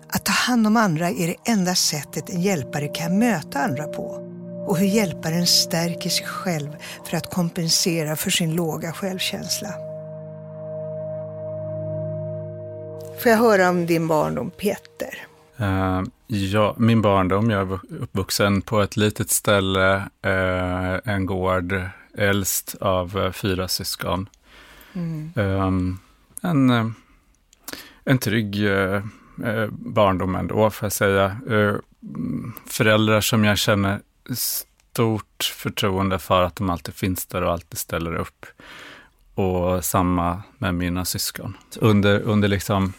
Att 0.08 0.24
ta 0.24 0.32
hand 0.32 0.66
om 0.66 0.76
andra 0.76 1.08
är 1.08 1.26
det 1.26 1.50
enda 1.52 1.74
sättet 1.74 2.30
en 2.30 2.40
hjälpare 2.40 2.88
kan 2.88 3.18
möta 3.18 3.58
andra 3.58 3.84
på 3.84 4.26
och 4.66 4.78
hur 4.78 4.86
hjälparen 4.86 5.46
stärker 5.46 6.10
sig 6.10 6.26
själv 6.26 6.76
för 7.04 7.16
att 7.16 7.34
kompensera 7.34 8.16
för 8.16 8.30
sin 8.30 8.54
låga 8.54 8.92
självkänsla. 8.92 9.68
Får 13.22 13.32
jag 13.32 13.38
höra 13.38 13.68
om 13.68 13.86
din 13.86 14.08
barndom 14.08 14.50
Peter? 14.50 15.26
Eh, 15.56 16.02
ja, 16.26 16.74
min 16.78 17.02
barndom, 17.02 17.50
jag 17.50 17.72
är 17.72 17.78
uppvuxen 18.00 18.62
på 18.62 18.80
ett 18.80 18.96
litet 18.96 19.30
ställe, 19.30 19.94
eh, 20.22 20.94
en 21.04 21.26
gård, 21.26 21.80
äldst 22.18 22.74
av 22.80 23.18
eh, 23.18 23.32
fyra 23.32 23.68
syskon. 23.68 24.28
Eh, 25.34 25.70
en, 26.42 26.70
eh, 26.70 26.86
en 28.04 28.18
trygg 28.18 28.68
barndom 29.70 30.34
ändå, 30.34 30.70
får 30.70 30.86
jag 30.86 30.92
säga. 30.92 31.36
Mm, 31.46 32.52
föräldrar 32.66 33.20
som 33.20 33.44
jag 33.44 33.58
känner 33.58 34.00
stort 34.34 35.52
förtroende 35.54 36.18
för 36.18 36.42
att 36.42 36.56
de 36.56 36.70
alltid 36.70 36.94
finns 36.94 37.26
där 37.26 37.42
och 37.42 37.52
alltid 37.52 37.78
ställer 37.78 38.14
upp. 38.14 38.46
Och 39.36 39.84
samma 39.84 40.42
med 40.58 40.74
mina 40.74 41.04
syskon. 41.04 41.56
Under, 41.80 42.20
under 42.20 42.48
liksom 42.48 42.92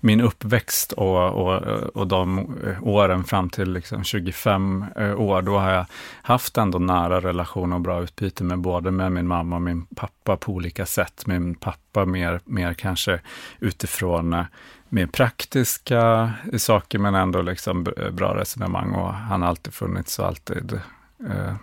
min 0.00 0.20
uppväxt 0.20 0.92
och, 0.92 1.30
och, 1.30 1.62
och 1.96 2.06
de 2.06 2.38
eh, 2.38 2.82
åren 2.82 3.24
fram 3.24 3.50
till 3.50 3.72
liksom 3.72 4.04
25 4.04 4.84
eh, 4.96 5.20
år, 5.20 5.42
då 5.42 5.58
har 5.58 5.70
jag 5.70 5.86
haft 6.22 6.58
ändå 6.58 6.78
nära 6.78 7.20
relation 7.20 7.72
och 7.72 7.80
bra 7.80 8.02
utbyte 8.02 8.44
med 8.44 8.58
både 8.58 8.90
med 8.90 9.12
min 9.12 9.26
mamma 9.26 9.56
och 9.56 9.62
min 9.62 9.86
pappa 9.86 10.36
på 10.36 10.52
olika 10.52 10.86
sätt. 10.86 11.26
Min 11.26 11.54
pappa 11.54 12.04
mer, 12.04 12.40
mer 12.44 12.74
kanske 12.74 13.20
utifrån 13.60 14.32
eh, 14.32 14.44
mer 14.88 15.06
praktiska 15.06 16.32
saker, 16.58 16.98
men 16.98 17.14
ändå 17.14 17.42
liksom 17.42 17.84
bra 18.12 18.36
resonemang 18.36 18.92
och 18.92 19.14
han 19.14 19.42
har 19.42 19.48
alltid 19.48 19.74
funnits 19.74 20.18
och 20.18 20.26
alltid 20.26 20.80
eh, 21.30 21.54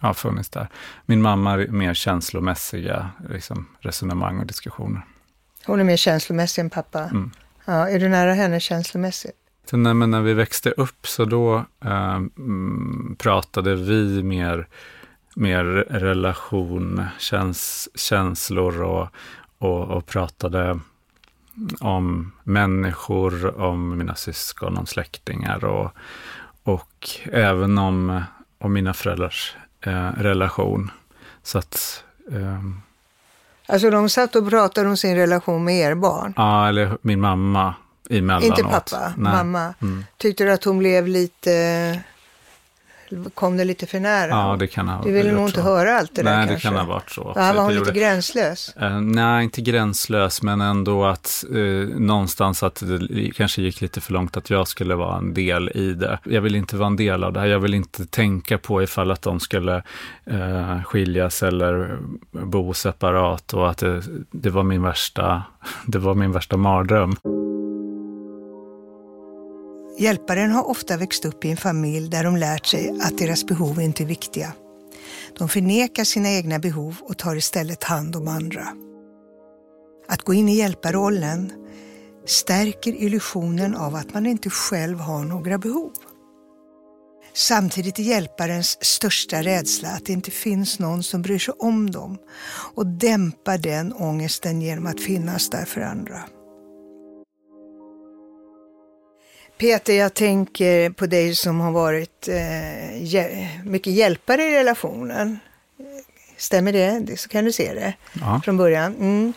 ja, 0.00 0.14
funnits 0.14 0.48
där. 0.48 0.68
Min 1.06 1.22
mamma 1.22 1.52
är 1.52 1.68
mer 1.68 1.94
känslomässiga 1.94 3.10
liksom, 3.30 3.66
resonemang 3.80 4.38
och 4.38 4.46
diskussioner. 4.46 5.02
Hon 5.66 5.80
är 5.80 5.84
mer 5.84 5.96
känslomässig 5.96 6.62
än 6.62 6.70
pappa? 6.70 7.00
Mm. 7.04 7.30
Ja, 7.64 7.88
är 7.88 8.00
du 8.00 8.08
nära 8.08 8.34
henne 8.34 8.60
känslomässigt? 8.60 9.36
Så 9.70 9.76
när, 9.76 9.94
men 9.94 10.10
när 10.10 10.20
vi 10.20 10.34
växte 10.34 10.70
upp 10.70 11.06
så 11.06 11.24
då 11.24 11.64
eh, 11.84 12.20
pratade 13.18 13.74
vi 13.74 14.22
mer, 14.22 14.68
mer 15.34 15.64
relation, 15.90 17.04
käns, 17.18 17.88
känslor 17.94 18.82
och, 18.82 19.08
och, 19.58 19.90
och 19.90 20.06
pratade 20.06 20.80
om 21.80 22.32
människor, 22.44 23.60
om 23.60 23.98
mina 23.98 24.14
syskon, 24.14 24.78
om 24.78 24.86
släktingar 24.86 25.64
och, 25.64 25.90
och 26.62 27.10
även 27.32 27.78
om, 27.78 28.22
om 28.58 28.72
mina 28.72 28.94
föräldrars 28.94 29.56
eh, 29.80 30.10
relation. 30.16 30.90
Så 31.42 31.58
att... 31.58 32.04
Eh, 32.32 32.60
alltså 33.66 33.90
de 33.90 34.08
satt 34.08 34.36
och 34.36 34.50
pratade 34.50 34.88
om 34.88 34.96
sin 34.96 35.16
relation 35.16 35.64
med 35.64 35.74
er 35.74 35.94
barn? 35.94 36.34
Ja, 36.36 36.68
eller 36.68 36.98
min 37.02 37.20
mamma 37.20 37.74
emellanåt. 38.10 38.44
Inte 38.44 38.62
pappa, 38.62 39.12
Nej. 39.16 39.32
mamma. 39.32 39.74
Mm. 39.82 40.04
Tyckte 40.16 40.44
du 40.44 40.52
att 40.52 40.64
hon 40.64 40.78
blev 40.78 41.08
lite 41.08 42.00
kom 43.34 43.56
det 43.56 43.64
lite 43.64 43.86
för 43.86 44.00
nära. 44.00 44.30
Ja, 44.30 44.56
det 44.58 44.66
kan 44.66 44.88
ha 44.88 45.02
Du 45.02 45.12
ville 45.12 45.32
nog 45.32 45.48
inte 45.48 45.62
höra 45.62 45.98
allt 45.98 46.14
det 46.14 46.22
nej, 46.22 46.32
där 46.32 46.38
Nej, 46.38 46.48
kanske. 46.48 46.68
det 46.68 46.74
kan 46.74 46.86
ha 46.86 46.94
varit 46.94 47.10
så. 47.10 47.32
Ja, 47.36 47.52
var 47.52 47.62
hon 47.62 47.74
lite 47.74 47.92
gränslös? 47.92 48.74
Uh, 48.82 49.00
nej, 49.00 49.44
inte 49.44 49.60
gränslös, 49.62 50.42
men 50.42 50.60
ändå 50.60 51.04
att 51.04 51.44
uh, 51.54 51.88
någonstans 51.88 52.62
att 52.62 52.82
det 53.10 53.30
kanske 53.30 53.62
gick 53.62 53.80
lite 53.80 54.00
för 54.00 54.12
långt 54.12 54.36
att 54.36 54.50
jag 54.50 54.68
skulle 54.68 54.94
vara 54.94 55.18
en 55.18 55.34
del 55.34 55.70
i 55.74 55.94
det. 55.94 56.18
Jag 56.24 56.40
vill 56.40 56.54
inte 56.54 56.76
vara 56.76 56.86
en 56.86 56.96
del 56.96 57.24
av 57.24 57.32
det 57.32 57.40
här. 57.40 57.46
Jag 57.46 57.60
vill 57.60 57.74
inte 57.74 58.06
tänka 58.06 58.58
på 58.58 58.82
ifall 58.82 59.10
att 59.10 59.22
de 59.22 59.40
skulle 59.40 59.82
uh, 60.30 60.82
skiljas 60.82 61.42
eller 61.42 61.98
bo 62.30 62.74
separat 62.74 63.54
och 63.54 63.70
att 63.70 63.78
det, 63.78 64.02
det, 64.30 64.50
var 64.50 64.62
min 64.62 64.82
värsta, 64.82 65.42
det 65.86 65.98
var 65.98 66.14
min 66.14 66.32
värsta 66.32 66.56
mardröm. 66.56 67.16
Hjälparen 70.00 70.50
har 70.50 70.68
ofta 70.70 70.96
växt 70.96 71.24
upp 71.24 71.44
i 71.44 71.50
en 71.50 71.56
familj 71.56 72.08
där 72.08 72.24
de 72.24 72.36
lärt 72.36 72.66
sig 72.66 72.90
att 73.02 73.18
deras 73.18 73.46
behov 73.46 73.80
inte 73.80 74.02
är 74.02 74.06
viktiga. 74.06 74.52
De 75.38 75.48
förnekar 75.48 76.04
sina 76.04 76.30
egna 76.30 76.58
behov 76.58 76.96
och 77.00 77.18
tar 77.18 77.36
istället 77.36 77.84
hand 77.84 78.16
om 78.16 78.28
andra. 78.28 78.68
Att 80.08 80.22
gå 80.22 80.34
in 80.34 80.48
i 80.48 80.56
hjälparrollen 80.56 81.52
stärker 82.26 83.02
illusionen 83.02 83.76
av 83.76 83.94
att 83.94 84.14
man 84.14 84.26
inte 84.26 84.50
själv 84.50 84.98
har 84.98 85.24
några 85.24 85.58
behov. 85.58 85.92
Samtidigt 87.34 87.98
är 87.98 88.02
hjälparens 88.02 88.84
största 88.84 89.42
rädsla 89.42 89.88
att 89.88 90.06
det 90.06 90.12
inte 90.12 90.30
finns 90.30 90.78
någon 90.78 91.02
som 91.02 91.22
bryr 91.22 91.38
sig 91.38 91.54
om 91.58 91.90
dem 91.90 92.18
och 92.74 92.86
dämpar 92.86 93.58
den 93.58 93.92
ångesten 93.92 94.62
genom 94.62 94.86
att 94.86 95.00
finnas 95.00 95.50
där 95.50 95.64
för 95.64 95.80
andra. 95.80 96.20
Peter, 99.60 99.92
jag 99.92 100.14
tänker 100.14 100.90
på 100.90 101.06
dig 101.06 101.34
som 101.34 101.60
har 101.60 101.72
varit 101.72 102.28
eh, 102.28 103.64
mycket 103.64 103.92
hjälpare 103.92 104.42
i 104.42 104.58
relationen. 104.58 105.38
Stämmer 106.36 106.72
det? 106.72 107.16
Så 107.20 107.28
kan 107.28 107.44
du 107.44 107.52
se 107.52 107.74
det 107.74 107.94
ja. 108.20 108.40
från 108.44 108.56
början. 108.56 108.94
Mm. 108.96 109.32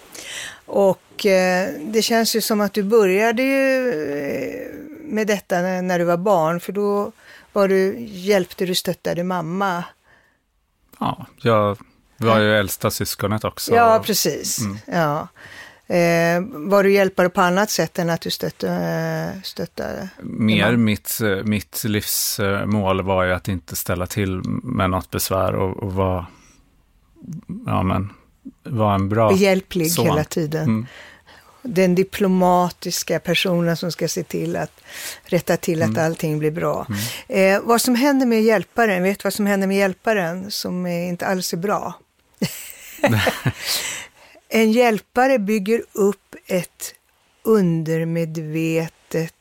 Och 0.66 1.26
eh, 1.26 1.70
det 1.80 2.02
känns 2.02 2.36
ju 2.36 2.42
som 2.42 2.62
att 2.62 2.74
du 2.74 2.84
började 2.84 3.44
ju 3.44 3.90
eh, 3.90 4.70
med 5.02 5.28
detta 5.28 5.62
när, 5.62 5.82
när, 5.82 6.00
du 6.00 6.06
var 6.06 6.18
barn, 6.18 6.60
för 6.60 6.72
då 6.72 7.12
var 7.54 7.68
du, 7.68 8.00
hjälpte 8.00 8.66
du, 8.66 8.76
stöttade 8.76 9.24
mamma. 9.24 9.84
Ja, 11.00 11.26
jag 11.42 11.78
var 12.18 12.40
ju 12.40 12.56
äldsta 12.56 12.92
syskonet 12.92 13.44
också. 13.44 13.76
Ja, 13.76 14.04
precis. 14.06 14.60
Mm. 14.60 14.78
Ja. 14.86 15.28
Eh, 15.88 16.42
var 16.50 16.84
du 16.84 16.94
hjälpare 16.94 17.30
på 17.30 17.42
annat 17.42 17.70
sätt 17.70 18.00
än 18.00 18.10
att 18.10 18.22
du 18.22 18.32
stötte, 18.32 19.42
stöttade? 19.44 20.10
Mer 20.22 20.76
mitt, 20.76 21.20
mitt 21.44 21.84
livsmål 21.84 23.02
var 23.02 23.24
ju 23.24 23.34
att 23.34 23.48
inte 23.48 23.76
ställa 23.76 24.08
till 24.08 24.42
med 24.64 24.90
något 24.90 25.12
besvär 25.12 25.56
och, 25.56 25.84
och 25.84 25.94
vara 25.94 26.26
ja, 27.66 27.84
men, 27.84 28.10
var 28.64 28.96
en 28.96 29.10
bra 29.10 29.30
Behjälplig 29.30 29.92
son. 29.92 30.06
hela 30.06 30.24
tiden. 30.24 30.64
Mm. 30.64 30.86
Den 31.62 31.96
diplomatiska 31.96 33.20
personen 33.20 33.78
som 33.78 33.92
ska 33.92 34.08
se 34.08 34.24
till 34.24 34.56
att 34.56 34.82
rätta 35.24 35.58
till 35.58 35.82
att 35.82 35.90
mm. 35.90 36.06
allting 36.06 36.40
blir 36.40 36.52
bra. 36.52 36.88
Mm. 37.28 37.56
Eh, 37.56 37.62
vad 37.64 37.82
som 37.82 37.96
händer 37.96 38.26
med 38.26 38.44
hjälparen, 38.44 39.04
vet 39.04 39.20
du 39.20 39.24
vad 39.24 39.34
som 39.34 39.46
händer 39.46 39.68
med 39.68 39.78
hjälparen 39.78 40.52
som 40.52 40.88
inte 40.88 41.26
alls 41.26 41.54
är 41.54 41.58
bra? 41.58 41.94
En 44.56 44.72
hjälpare 44.72 45.40
bygger 45.40 45.84
upp 45.92 46.36
ett 46.46 46.94
undermedvetet, 47.44 49.34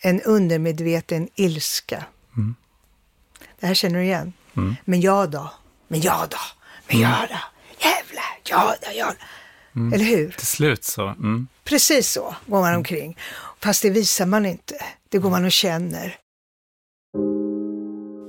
en 0.00 0.20
undermedveten 0.20 1.28
ilska. 1.34 2.04
Mm. 2.36 2.54
Det 3.60 3.66
här 3.66 3.74
känner 3.74 3.98
du 3.98 4.04
igen. 4.04 4.32
Mm. 4.56 4.76
Men 4.84 5.00
jag 5.00 5.30
då? 5.30 5.50
Men 5.88 6.00
jag 6.00 6.28
då? 6.28 6.36
Men 6.86 6.96
mm. 6.96 7.10
jag 7.10 7.28
då? 7.28 7.38
Jävlar, 7.84 8.38
jag 8.44 8.74
då? 8.80 8.98
Jag 8.98 9.08
då? 9.08 9.80
Mm. 9.80 9.92
Eller 9.92 10.04
hur? 10.04 10.30
Till 10.30 10.46
slut 10.46 10.84
så. 10.84 11.08
Mm. 11.08 11.48
Precis 11.64 12.10
så 12.12 12.34
går 12.46 12.60
man 12.60 12.74
omkring. 12.74 13.18
Fast 13.60 13.82
det 13.82 13.90
visar 13.90 14.26
man 14.26 14.46
inte. 14.46 14.74
Det 15.08 15.18
går 15.18 15.30
man 15.30 15.44
och 15.44 15.52
känner. 15.52 16.18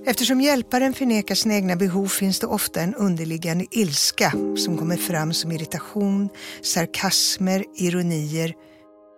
Eftersom 0.05 0.41
hjälparen 0.41 0.93
förnekar 0.93 1.35
sina 1.35 1.55
egna 1.55 1.75
behov 1.75 2.07
finns 2.07 2.39
det 2.39 2.47
ofta 2.47 2.81
en 2.81 2.95
underliggande 2.95 3.65
ilska 3.71 4.31
som 4.57 4.77
kommer 4.77 4.97
fram 4.97 5.33
som 5.33 5.51
irritation, 5.51 6.29
sarkasmer, 6.61 7.65
ironier. 7.75 8.53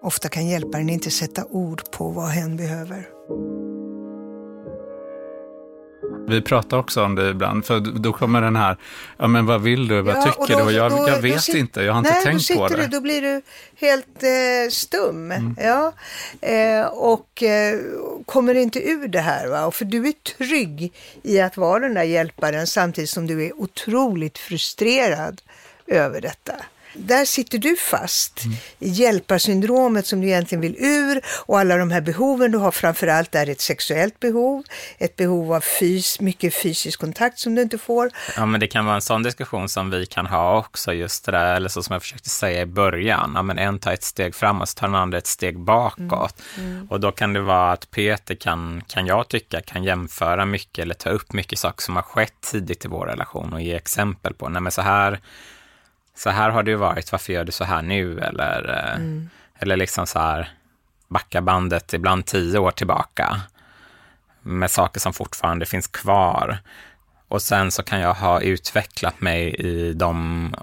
Ofta 0.01 0.29
kan 0.29 0.47
hjälparen 0.47 0.89
inte 0.89 1.11
sätta 1.11 1.45
ord 1.45 1.91
på 1.91 2.09
vad 2.09 2.27
hen 2.27 2.57
behöver. 2.57 3.07
Vi 6.27 6.41
pratar 6.41 6.77
också 6.77 7.03
om 7.03 7.15
det 7.15 7.29
ibland, 7.29 7.65
för 7.65 7.79
då 7.79 8.13
kommer 8.13 8.41
den 8.41 8.55
här, 8.55 8.77
ja 9.17 9.27
men 9.27 9.45
vad 9.45 9.61
vill 9.61 9.87
du, 9.87 10.01
vad 10.01 10.15
ja, 10.15 10.21
tycker 10.21 10.59
då, 10.59 10.65
du? 10.65 10.71
Jag, 10.71 10.91
då, 10.91 11.07
jag 11.09 11.21
vet 11.21 11.41
sit, 11.41 11.55
inte, 11.55 11.81
jag 11.81 11.93
har 11.93 11.99
inte 11.99 12.11
nej, 12.11 12.23
tänkt 12.23 12.55
på 12.55 12.67
det. 12.67 12.75
Du, 12.75 12.87
då 12.87 13.01
blir 13.01 13.21
du 13.21 13.41
helt 13.75 14.23
eh, 14.23 14.69
stum. 14.69 15.31
Mm. 15.31 15.55
Ja. 15.59 15.93
Eh, 16.41 16.85
och 16.85 17.43
eh, 17.43 17.79
kommer 18.25 18.55
inte 18.55 18.89
ur 18.89 19.07
det 19.07 19.19
här. 19.19 19.47
Va? 19.47 19.71
För 19.71 19.85
du 19.85 20.07
är 20.07 20.13
trygg 20.37 20.93
i 21.23 21.41
att 21.41 21.57
vara 21.57 21.79
den 21.79 21.93
där 21.93 22.03
hjälparen 22.03 22.67
samtidigt 22.67 23.09
som 23.09 23.27
du 23.27 23.45
är 23.45 23.61
otroligt 23.61 24.37
frustrerad 24.37 25.41
över 25.87 26.21
detta. 26.21 26.53
Där 26.93 27.25
sitter 27.25 27.57
du 27.57 27.75
fast 27.75 28.45
mm. 28.45 28.57
i 28.79 28.89
hjälparsyndromet 28.89 30.05
som 30.05 30.21
du 30.21 30.27
egentligen 30.27 30.61
vill 30.61 30.75
ur 30.79 31.21
och 31.45 31.59
alla 31.59 31.77
de 31.77 31.91
här 31.91 32.01
behoven 32.01 32.51
du 32.51 32.57
har 32.57 32.71
framförallt 32.71 33.35
är 33.35 33.49
ett 33.49 33.61
sexuellt 33.61 34.19
behov, 34.19 34.63
ett 34.97 35.15
behov 35.15 35.53
av 35.53 35.61
fys, 35.61 36.19
mycket 36.19 36.55
fysisk 36.55 36.99
kontakt 36.99 37.39
som 37.39 37.55
du 37.55 37.61
inte 37.61 37.77
får. 37.77 38.09
Ja, 38.35 38.45
men 38.45 38.59
det 38.59 38.67
kan 38.67 38.85
vara 38.85 38.95
en 38.95 39.01
sån 39.01 39.23
diskussion 39.23 39.69
som 39.69 39.89
vi 39.89 40.05
kan 40.05 40.25
ha 40.25 40.57
också, 40.57 40.93
just 40.93 41.25
det 41.25 41.31
där, 41.31 41.55
eller 41.55 41.69
så 41.69 41.83
som 41.83 41.93
jag 41.93 42.01
försökte 42.01 42.29
säga 42.29 42.61
i 42.61 42.65
början, 42.65 43.31
ja, 43.35 43.41
men 43.41 43.57
en 43.57 43.79
tar 43.79 43.93
ett 43.93 44.03
steg 44.03 44.35
framåt, 44.35 44.69
så 44.69 44.79
tar 44.79 44.87
den 44.87 44.95
andra 44.95 45.17
ett 45.17 45.27
steg 45.27 45.59
bakåt. 45.59 46.41
Mm. 46.57 46.71
Mm. 46.73 46.87
Och 46.87 46.99
då 46.99 47.11
kan 47.11 47.33
det 47.33 47.41
vara 47.41 47.71
att 47.71 47.91
Peter 47.91 48.35
kan, 48.35 48.83
kan 48.87 49.05
jag 49.05 49.27
tycka, 49.27 49.61
kan 49.61 49.83
jämföra 49.83 50.45
mycket 50.45 50.81
eller 50.83 50.95
ta 50.95 51.09
upp 51.09 51.33
mycket 51.33 51.59
saker 51.59 51.81
som 51.81 51.95
har 51.95 52.03
skett 52.03 52.33
tidigt 52.51 52.85
i 52.85 52.87
vår 52.87 53.05
relation 53.05 53.53
och 53.53 53.61
ge 53.61 53.75
exempel 53.75 54.33
på, 54.33 54.49
nej 54.49 54.61
men 54.61 54.71
så 54.71 54.81
här 54.81 55.19
så 56.15 56.29
här 56.29 56.49
har 56.49 56.63
det 56.63 56.71
ju 56.71 56.77
varit, 56.77 57.11
varför 57.11 57.33
gör 57.33 57.43
du 57.43 57.51
så 57.51 57.63
här 57.63 57.81
nu? 57.81 58.19
Eller, 58.19 58.69
eh, 58.69 58.95
mm. 58.95 59.29
eller 59.59 59.77
liksom 59.77 60.07
så 60.07 60.19
här, 60.19 60.53
backa 61.07 61.41
bandet 61.41 61.93
ibland 61.93 62.25
tio 62.25 62.59
år 62.59 62.71
tillbaka 62.71 63.41
med 64.41 64.71
saker 64.71 64.99
som 64.99 65.13
fortfarande 65.13 65.65
finns 65.65 65.87
kvar. 65.87 66.57
Och 67.27 67.41
sen 67.41 67.71
så 67.71 67.83
kan 67.83 67.99
jag 67.99 68.13
ha 68.13 68.41
utvecklat 68.41 69.21
mig 69.21 69.55
i 69.55 69.93
de, 69.93 70.55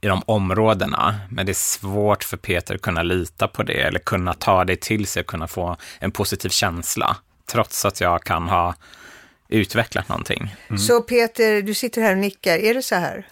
i 0.00 0.06
de 0.06 0.22
områdena, 0.26 1.20
men 1.30 1.46
det 1.46 1.52
är 1.52 1.54
svårt 1.54 2.24
för 2.24 2.36
Peter 2.36 2.74
att 2.74 2.80
kunna 2.80 3.02
lita 3.02 3.48
på 3.48 3.62
det 3.62 3.80
eller 3.80 3.98
kunna 3.98 4.34
ta 4.34 4.64
det 4.64 4.80
till 4.80 5.06
sig 5.06 5.20
och 5.20 5.26
kunna 5.26 5.48
få 5.48 5.76
en 5.98 6.10
positiv 6.10 6.48
känsla, 6.48 7.16
trots 7.46 7.84
att 7.84 8.00
jag 8.00 8.24
kan 8.24 8.48
ha 8.48 8.74
utvecklat 9.48 10.08
någonting. 10.08 10.56
Mm. 10.68 10.78
Så 10.78 11.02
Peter, 11.02 11.62
du 11.62 11.74
sitter 11.74 12.02
här 12.02 12.12
och 12.12 12.18
nickar, 12.18 12.58
är 12.58 12.74
det 12.74 12.82
så 12.82 12.94
här? 12.94 13.26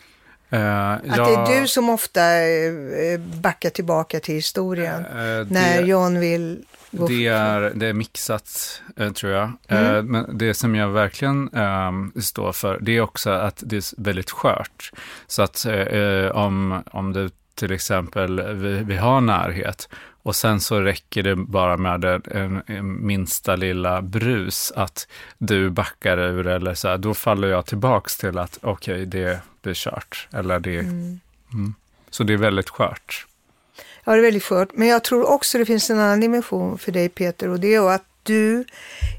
Eh, 0.50 0.92
Att 0.92 1.02
det 1.04 1.10
är 1.34 1.60
du 1.60 1.68
som 1.68 1.90
ofta 1.90 2.22
eh, 2.22 3.20
backar 3.20 3.70
tillbaka 3.70 4.20
till 4.20 4.34
historien 4.34 5.04
eh, 5.06 5.46
när 5.50 5.80
det- 5.80 5.86
John 5.86 6.20
vill 6.20 6.64
gå 6.90 7.06
Det 7.06 7.26
är, 7.26 7.72
det 7.74 7.86
är 7.86 7.92
mixat, 7.92 8.82
eh, 8.96 9.12
tror 9.12 9.32
jag. 9.32 9.52
Mm. 9.68 9.96
Eh, 9.96 10.02
men 10.02 10.38
det 10.38 10.54
som 10.54 10.74
jag 10.74 10.88
verkligen 10.88 11.48
eh, 11.54 12.20
står 12.20 12.52
för, 12.52 12.78
det 12.80 12.96
är 12.96 13.00
också 13.00 13.30
att 13.30 13.62
det 13.66 13.76
är 13.76 14.02
väldigt 14.02 14.30
skört. 14.30 14.92
Så 15.26 15.42
att 15.42 15.64
eh, 15.66 16.26
om, 16.32 16.82
om 16.90 17.12
du 17.12 17.30
till 17.54 17.72
exempel, 17.72 18.54
vi, 18.54 18.74
vi 18.84 18.96
har 18.96 19.20
närhet 19.20 19.88
och 20.28 20.36
sen 20.36 20.60
så 20.60 20.80
räcker 20.80 21.22
det 21.22 21.36
bara 21.36 21.76
med 21.76 22.04
en, 22.04 22.62
en, 22.66 23.06
minsta 23.06 23.56
lilla 23.56 24.02
brus 24.02 24.72
att 24.76 25.08
du 25.38 25.70
backar 25.70 26.18
ur 26.18 26.46
eller 26.46 26.74
så 26.74 26.88
här, 26.88 26.98
då 26.98 27.14
faller 27.14 27.48
jag 27.48 27.66
tillbaks 27.66 28.16
till 28.16 28.38
att 28.38 28.58
okej, 28.62 29.06
det, 29.06 29.40
det 29.60 29.70
är 29.70 29.74
kört. 29.74 30.28
Eller 30.32 30.60
det, 30.60 30.78
mm. 30.78 31.20
Så 32.10 32.24
det 32.24 32.32
är 32.32 32.36
väldigt 32.36 32.68
skört. 32.70 33.26
Ja, 34.04 34.12
det 34.12 34.18
är 34.18 34.22
väldigt 34.22 34.42
skört. 34.42 34.68
Men 34.72 34.88
jag 34.88 35.04
tror 35.04 35.30
också 35.30 35.58
det 35.58 35.66
finns 35.66 35.90
en 35.90 35.98
annan 35.98 36.20
dimension 36.20 36.78
för 36.78 36.92
dig 36.92 37.08
Peter 37.08 37.48
och 37.48 37.60
det 37.60 37.74
är 37.74 37.90
att 37.90 38.04
du 38.22 38.64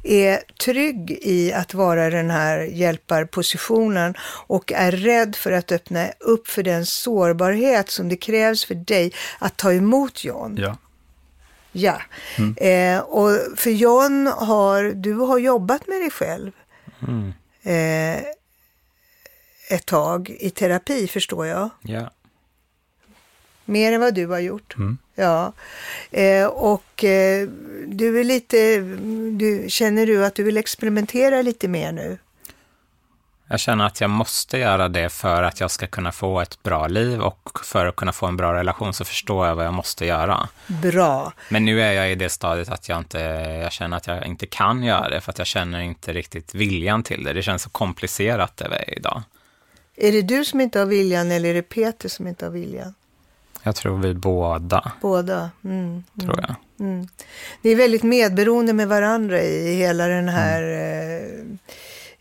är 0.03 0.39
trygg 0.65 1.11
i 1.21 1.53
att 1.53 1.73
vara 1.73 2.07
i 2.07 2.09
den 2.09 2.29
här 2.29 2.59
hjälparpositionen 2.59 4.13
och 4.47 4.71
är 4.71 4.91
rädd 4.91 5.35
för 5.35 5.51
att 5.51 5.71
öppna 5.71 6.07
upp 6.19 6.47
för 6.47 6.63
den 6.63 6.85
sårbarhet 6.85 7.89
som 7.89 8.09
det 8.09 8.17
krävs 8.17 8.65
för 8.65 8.75
dig 8.75 9.13
att 9.39 9.57
ta 9.57 9.73
emot 9.73 10.23
John. 10.23 10.57
Ja. 10.59 10.77
Ja. 11.71 12.01
Eh, 12.57 12.99
och 12.99 13.29
för 13.57 13.69
John 13.69 14.27
har, 14.27 14.83
du 14.83 15.13
har 15.13 15.37
jobbat 15.37 15.87
med 15.87 16.01
dig 16.01 16.11
själv 16.11 16.51
eh, 17.63 18.17
ett 19.69 19.85
tag 19.85 20.29
i 20.29 20.49
terapi 20.49 21.07
förstår 21.07 21.47
jag. 21.47 21.69
Ja. 21.81 22.11
Mer 23.65 23.93
än 23.93 24.01
vad 24.01 24.13
du 24.13 24.27
har 24.27 24.39
gjort. 24.39 24.75
Mm. 24.77 24.97
Ja. 25.15 25.53
Eh, 26.11 26.45
och 26.45 27.03
eh, 27.03 27.49
du 27.87 28.19
är 28.19 28.23
lite, 28.23 28.79
du, 29.37 29.65
känner 29.67 30.05
du 30.05 30.25
att 30.25 30.35
du 30.35 30.43
vill 30.43 30.57
experimentera 30.57 31.41
lite 31.41 31.67
mer 31.67 31.91
nu? 31.91 32.17
Jag 33.51 33.59
känner 33.59 33.85
att 33.85 34.01
jag 34.01 34.09
måste 34.09 34.57
göra 34.57 34.89
det 34.89 35.09
för 35.09 35.43
att 35.43 35.59
jag 35.59 35.71
ska 35.71 35.87
kunna 35.87 36.11
få 36.11 36.41
ett 36.41 36.63
bra 36.63 36.87
liv 36.87 37.21
och 37.21 37.59
för 37.63 37.85
att 37.85 37.95
kunna 37.95 38.11
få 38.11 38.25
en 38.25 38.37
bra 38.37 38.53
relation 38.53 38.93
så 38.93 39.05
förstår 39.05 39.47
jag 39.47 39.55
vad 39.55 39.65
jag 39.65 39.73
måste 39.73 40.05
göra. 40.05 40.49
Bra. 40.67 41.33
Men 41.49 41.65
nu 41.65 41.81
är 41.81 41.91
jag 41.91 42.11
i 42.11 42.15
det 42.15 42.29
stadiet 42.29 42.69
att 42.69 42.89
jag 42.89 42.97
inte, 42.97 43.19
jag 43.63 43.71
känner 43.71 43.97
att 43.97 44.07
jag 44.07 44.25
inte 44.25 44.45
kan 44.45 44.83
göra 44.83 45.09
det 45.09 45.21
för 45.21 45.31
att 45.31 45.37
jag 45.37 45.47
känner 45.47 45.79
inte 45.79 46.13
riktigt 46.13 46.55
viljan 46.55 47.03
till 47.03 47.23
det. 47.23 47.33
Det 47.33 47.41
känns 47.41 47.61
så 47.61 47.69
komplicerat 47.69 48.57
det 48.57 48.65
är 48.65 48.97
idag. 48.97 49.21
Är 49.95 50.11
det 50.11 50.21
du 50.21 50.45
som 50.45 50.61
inte 50.61 50.79
har 50.79 50.85
viljan 50.85 51.31
eller 51.31 51.49
är 51.49 51.53
det 51.53 51.61
Peter 51.61 52.09
som 52.09 52.27
inte 52.27 52.45
har 52.45 52.51
viljan? 52.51 52.93
Jag 53.63 53.75
tror 53.75 53.97
vi 53.97 54.13
båda, 54.13 54.91
Båda. 55.01 55.49
Mm. 55.63 56.03
tror 56.21 56.39
jag. 56.47 56.55
Mm. 56.87 57.07
Ni 57.61 57.71
är 57.71 57.75
väldigt 57.75 58.03
medberoende 58.03 58.73
med 58.73 58.87
varandra 58.87 59.41
i 59.41 59.75
hela 59.75 60.07
den 60.07 60.29
här, 60.29 60.63
eh, 60.63 61.45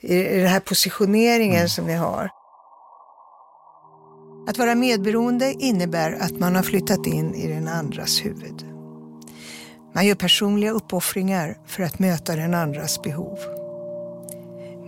i, 0.00 0.22
den 0.22 0.46
här 0.46 0.61
positioneringen 0.61 1.68
som 1.68 1.87
ni 1.87 1.94
har. 1.94 2.30
Att 4.48 4.58
vara 4.58 4.74
medberoende 4.74 5.52
innebär 5.52 6.12
att 6.20 6.38
man 6.38 6.56
har 6.56 6.62
flyttat 6.62 7.06
in 7.06 7.34
i 7.34 7.48
den 7.48 7.68
andras 7.68 8.24
huvud. 8.24 8.66
Man 9.94 10.06
gör 10.06 10.14
personliga 10.14 10.70
uppoffringar 10.70 11.58
för 11.66 11.82
att 11.82 11.98
möta 11.98 12.37
den 12.37 12.54
andras 12.54 13.02
behov. 13.02 13.38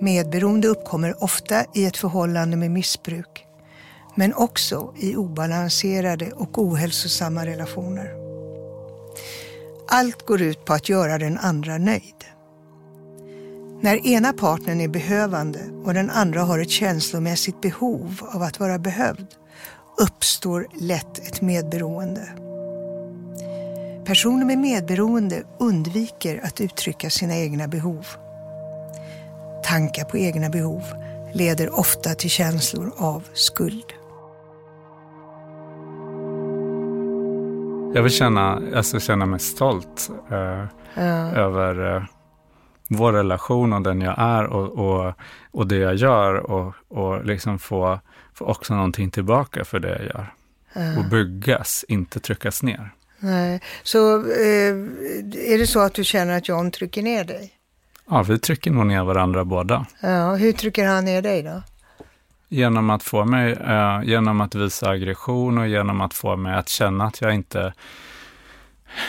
Medberoende 0.00 0.68
uppkommer 0.68 1.22
ofta 1.24 1.64
i 1.74 1.84
ett 1.86 1.96
förhållande 1.96 2.56
med 2.56 2.70
missbruk, 2.70 3.46
men 4.14 4.34
också 4.34 4.94
i 4.98 5.16
obalanserade 5.16 6.32
och 6.32 6.58
ohälsosamma 6.58 7.46
relationer. 7.46 8.14
Allt 9.88 10.26
går 10.26 10.42
ut 10.42 10.64
på 10.64 10.72
att 10.72 10.88
göra 10.88 11.18
den 11.18 11.38
andra 11.38 11.78
nöjd. 11.78 12.24
När 13.82 14.06
ena 14.06 14.32
partnern 14.32 14.80
är 14.80 14.88
behövande 14.88 15.60
och 15.84 15.94
den 15.94 16.10
andra 16.10 16.40
har 16.40 16.58
ett 16.58 16.70
känslomässigt 16.70 17.60
behov 17.60 18.20
av 18.34 18.42
att 18.42 18.60
vara 18.60 18.78
behövd 18.78 19.26
uppstår 20.00 20.66
lätt 20.80 21.18
ett 21.18 21.40
medberoende. 21.40 22.28
Personer 24.04 24.44
med 24.44 24.58
medberoende 24.58 25.42
undviker 25.58 26.40
att 26.44 26.60
uttrycka 26.60 27.10
sina 27.10 27.36
egna 27.36 27.68
behov. 27.68 28.06
Tankar 29.64 30.04
på 30.04 30.18
egna 30.18 30.48
behov 30.48 30.82
leder 31.32 31.78
ofta 31.78 32.14
till 32.14 32.30
känslor 32.30 32.92
av 32.96 33.22
skuld. 33.32 33.92
Jag 37.94 38.02
vill 38.02 38.12
känna, 38.12 38.62
alltså 38.76 39.00
känna 39.00 39.26
mig 39.26 39.40
stolt 39.40 40.10
eh, 40.30 40.66
över 41.38 41.96
eh, 41.96 42.02
vår 42.90 43.12
relation 43.12 43.72
och 43.72 43.82
den 43.82 44.00
jag 44.00 44.14
är 44.18 44.44
och, 44.44 44.68
och, 44.78 45.14
och 45.50 45.66
det 45.66 45.76
jag 45.76 45.94
gör 45.94 46.34
och, 46.34 46.74
och 46.88 47.24
liksom 47.24 47.58
få, 47.58 48.00
få 48.34 48.44
också 48.44 48.74
någonting 48.74 49.10
tillbaka 49.10 49.64
för 49.64 49.80
det 49.80 49.88
jag 49.88 50.04
gör. 50.04 50.34
Och 50.98 51.04
byggas, 51.10 51.84
inte 51.88 52.20
tryckas 52.20 52.62
ner. 52.62 52.90
Nej. 53.18 53.60
Så 53.82 54.16
eh, 54.16 54.74
är 55.52 55.58
det 55.58 55.66
så 55.66 55.80
att 55.80 55.94
du 55.94 56.04
känner 56.04 56.36
att 56.36 56.48
John 56.48 56.70
trycker 56.70 57.02
ner 57.02 57.24
dig? 57.24 57.52
Ja, 58.10 58.22
vi 58.22 58.38
trycker 58.38 58.70
nog 58.70 58.86
ner 58.86 59.04
varandra 59.04 59.44
båda. 59.44 59.86
Ja, 60.00 60.34
hur 60.34 60.52
trycker 60.52 60.86
han 60.86 61.04
ner 61.04 61.22
dig 61.22 61.42
då? 61.42 61.62
Genom 62.48 62.90
att 62.90 63.02
få 63.02 63.24
mig, 63.24 63.52
eh, 63.52 64.00
genom 64.04 64.40
att 64.40 64.54
visa 64.54 64.90
aggression 64.90 65.58
och 65.58 65.68
genom 65.68 66.00
att 66.00 66.14
få 66.14 66.36
mig 66.36 66.54
att 66.54 66.68
känna 66.68 67.04
att 67.04 67.20
jag 67.20 67.34
inte 67.34 67.72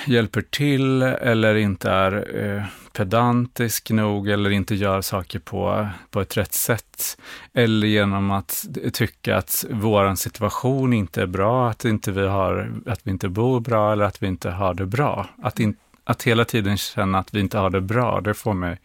hjälper 0.07 0.41
till 0.41 1.01
eller 1.01 1.55
inte 1.55 1.89
är 1.89 2.37
eh, 2.43 2.63
pedantisk 2.93 3.89
nog 3.89 4.29
eller 4.29 4.49
inte 4.49 4.75
gör 4.75 5.01
saker 5.01 5.39
på, 5.39 5.87
på 6.09 6.21
ett 6.21 6.37
rätt 6.37 6.53
sätt. 6.53 7.17
Eller 7.53 7.87
genom 7.87 8.31
att 8.31 8.65
tycka 8.93 9.37
att 9.37 9.65
vår 9.69 10.15
situation 10.15 10.93
inte 10.93 11.21
är 11.21 11.27
bra, 11.27 11.69
att, 11.69 11.85
inte 11.85 12.11
vi, 12.11 12.27
har, 12.27 12.73
att 12.85 12.99
vi 13.03 13.11
inte 13.11 13.29
bor 13.29 13.59
bra 13.59 13.91
eller 13.91 14.05
att 14.05 14.23
vi 14.23 14.27
inte 14.27 14.49
har 14.49 14.73
det 14.73 14.85
bra. 14.85 15.29
Att, 15.41 15.59
in, 15.59 15.75
att 16.03 16.23
hela 16.23 16.45
tiden 16.45 16.77
känna 16.77 17.19
att 17.19 17.33
vi 17.33 17.39
inte 17.39 17.57
har 17.57 17.69
det 17.69 17.81
bra, 17.81 18.21
det 18.21 18.33
får 18.33 18.53
mig 18.53 18.79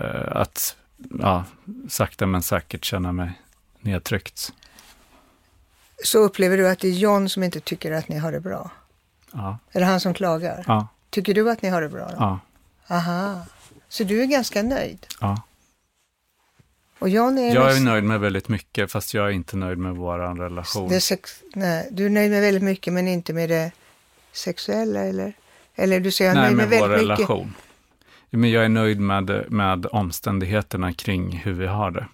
eh, 0.00 0.36
att 0.36 0.76
ja, 1.20 1.44
sakta 1.88 2.26
men 2.26 2.42
säkert 2.42 2.84
känna 2.84 3.12
mig 3.12 3.40
nedtryckt. 3.80 4.52
Så 6.04 6.18
upplever 6.18 6.56
du 6.56 6.68
att 6.68 6.78
det 6.78 6.88
är 6.88 6.92
John 6.92 7.28
som 7.28 7.42
inte 7.42 7.60
tycker 7.60 7.92
att 7.92 8.08
ni 8.08 8.18
har 8.18 8.32
det 8.32 8.40
bra? 8.40 8.70
Ja, 9.32 9.58
Är 9.72 9.80
det 9.80 9.86
han 9.86 10.00
som 10.00 10.14
klagar? 10.14 10.64
ja, 10.66 10.88
Tycker 11.10 11.34
du 11.34 11.50
att 11.50 11.62
ni 11.62 11.68
har 11.68 11.82
det 11.82 11.88
bra? 11.88 12.06
Då? 12.08 12.14
ja, 12.18 12.38
Aha. 12.88 13.46
Så 13.88 14.04
du 14.04 14.22
är 14.22 14.26
ganska 14.26 14.62
nöjd? 14.62 15.06
ja. 15.20 15.42
Och 16.98 17.08
John 17.08 17.38
är... 17.38 17.54
Jag 17.54 17.64
är 17.64 17.72
mest- 17.74 17.82
nöjd 17.84 18.04
med 18.04 18.20
väldigt 18.20 18.48
mycket, 18.48 18.92
fast 18.92 19.14
jag 19.14 19.26
är 19.26 19.30
inte 19.30 19.56
nöjd 19.56 19.78
med 19.78 19.96
vår 19.96 20.18
relation. 20.18 20.88
det 20.88 21.00
sex... 21.00 21.42
Nej, 21.54 21.88
du 21.90 22.06
är 22.06 22.10
nöjd 22.10 22.30
med 22.30 22.40
väldigt 22.40 22.62
mycket 22.62 22.92
men 22.92 23.08
inte 23.08 23.32
med 23.32 23.48
det 23.50 23.72
sexuella 24.32 25.00
eller? 25.00 25.32
Eller 25.74 26.00
du 26.00 26.10
säger 26.10 26.34
Nej, 26.34 26.42
nöjd 26.42 26.56
med 26.56 26.68
med 26.68 26.80
vår 26.80 26.88
väldigt 26.88 27.08
mycket. 27.08 27.18
relation. 27.30 27.54
Men 28.30 28.50
jag 28.50 28.64
är 28.64 28.68
nöjd 28.68 29.00
med, 29.00 29.44
med 29.52 29.86
omständigheterna 29.86 30.92
kring 30.92 31.36
hur 31.36 31.52
vi 31.52 31.66
har 31.66 31.90
det. 31.90 32.06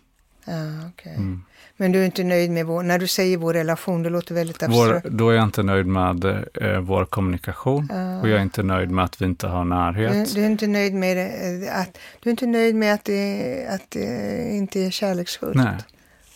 Ja, 0.44 0.88
okej. 0.88 1.14
Mm. 1.16 1.44
Men 1.80 1.92
du 1.92 2.00
är 2.00 2.04
inte 2.04 2.24
nöjd 2.24 2.50
med 2.50 2.66
vår... 2.66 2.82
När 2.82 2.98
du 2.98 3.06
säger 3.06 3.36
vår 3.36 3.52
relation, 3.54 4.02
det 4.02 4.10
låter 4.10 4.34
väldigt 4.34 4.62
Vår, 4.68 4.94
abstrakt. 4.94 5.06
då 5.16 5.30
är 5.30 5.34
jag 5.34 5.44
inte 5.44 5.62
nöjd 5.62 5.86
med 5.86 6.24
eh, 6.54 6.78
vår 6.80 7.04
kommunikation 7.04 7.90
och 8.22 8.28
jag 8.28 8.38
är 8.38 8.42
inte 8.42 8.62
nöjd 8.62 8.90
med 8.90 9.04
att 9.04 9.20
vi 9.22 9.24
inte 9.24 9.46
har 9.46 9.64
Du, 9.64 9.68
närhet. 9.70 10.34
du 10.34 10.42
är 10.42 10.46
inte 10.46 10.66
nöjd 10.66 10.94
med 10.94 11.16
det, 11.16 11.66
eh, 11.66 11.80
att, 11.80 11.98
du 12.20 12.28
är 12.28 12.30
inte 12.30 12.46
nöjd 12.46 12.74
med 12.74 12.94
att 12.94 13.04
det, 13.04 13.66
att 13.70 13.90
det 13.90 14.48
inte 14.56 14.80
är 14.80 14.90
kärleksfullt? 14.90 15.56
Nej, 15.56 15.74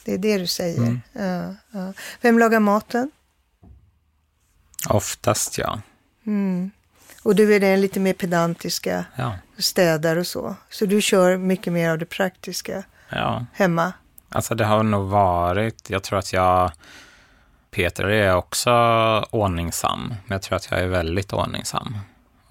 Det 0.04 0.14
är 0.14 0.18
det 0.18 0.38
du 0.38 0.46
säger? 0.46 0.78
Mm. 0.78 1.00
Ja, 1.12 1.54
ja. 1.70 1.92
Vem 2.20 2.38
lagar 2.38 2.60
maten? 2.60 3.10
Oftast 4.88 5.58
ja. 5.58 5.80
Mm. 6.26 6.70
Och 7.22 7.34
du 7.36 7.54
är 7.54 7.60
den 7.60 7.80
lite 7.80 8.00
mer 8.00 8.12
pedantiska, 8.12 9.04
Ja. 9.16 9.34
städar 9.58 10.16
och 10.16 10.26
så. 10.26 10.56
Så 10.70 10.86
du 10.86 11.00
kör 11.00 11.36
mycket 11.36 11.72
mer 11.72 11.90
av 11.90 11.98
det 11.98 12.06
praktiska 12.06 12.82
ja. 13.08 13.46
hemma? 13.52 13.92
Alltså 14.32 14.54
det 14.54 14.64
har 14.64 14.82
nog 14.82 15.08
varit, 15.08 15.90
jag 15.90 16.02
tror 16.02 16.18
att 16.18 16.32
jag, 16.32 16.70
Peter 17.70 18.04
är 18.04 18.36
också 18.36 18.70
ordningsam, 19.30 20.08
men 20.08 20.34
jag 20.34 20.42
tror 20.42 20.56
att 20.56 20.70
jag 20.70 20.80
är 20.80 20.86
väldigt 20.86 21.32
ordningsam. 21.32 21.98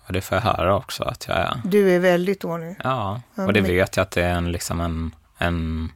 Och 0.06 0.14
det 0.14 0.22
får 0.22 0.36
jag 0.36 0.42
höra 0.42 0.76
också 0.76 1.04
att 1.04 1.28
jag 1.28 1.38
är. 1.38 1.62
Du 1.64 1.96
är 1.96 2.00
väldigt 2.00 2.46
ordning. 2.46 2.76
Ja, 2.84 3.22
och 3.36 3.54
det 3.54 3.62
vet 3.62 3.98
jag 3.98 4.04
att 4.04 4.12
det 4.12 4.24
är 4.24 4.34
en, 4.34 4.52
liksom 4.52 4.82
en, 4.82 5.16
en, 5.38 5.90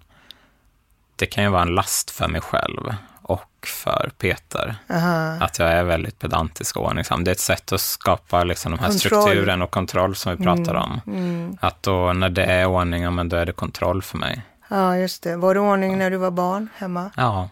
det 1.15 1.25
kan 1.25 1.43
ju 1.43 1.49
vara 1.49 1.61
en 1.61 1.75
last 1.75 2.11
för 2.11 2.27
mig 2.27 2.41
själv 2.41 2.95
och 3.21 3.67
för 3.67 4.11
Peter. 4.17 4.75
Aha. 4.89 5.37
Att 5.39 5.59
jag 5.59 5.71
är 5.71 5.83
väldigt 5.83 6.19
pedantisk 6.19 6.77
och 6.77 6.85
ordningsam. 6.85 7.23
Det 7.23 7.31
är 7.31 7.33
ett 7.33 7.39
sätt 7.39 7.71
att 7.71 7.81
skapa 7.81 8.43
liksom 8.43 8.71
de 8.71 8.79
här 8.79 8.89
Kontroll. 8.89 9.21
strukturen 9.21 9.61
och 9.61 9.71
kontroll 9.71 10.15
som 10.15 10.37
vi 10.37 10.43
pratar 10.43 10.75
om. 10.75 11.01
Mm. 11.07 11.57
Att 11.61 11.83
då 11.83 12.13
när 12.13 12.29
det 12.29 12.43
är 12.43 12.65
ordning, 12.65 13.15
men 13.15 13.29
då 13.29 13.37
är 13.37 13.45
det 13.45 13.53
kontroll 13.53 14.01
för 14.01 14.17
mig. 14.17 14.41
Ja, 14.67 14.97
just 14.97 15.23
det. 15.23 15.35
Var 15.37 15.53
det 15.53 15.59
ordning 15.59 15.97
när 15.97 16.09
du 16.11 16.17
var 16.17 16.31
barn 16.31 16.69
hemma? 16.75 17.11
Ja, 17.17 17.49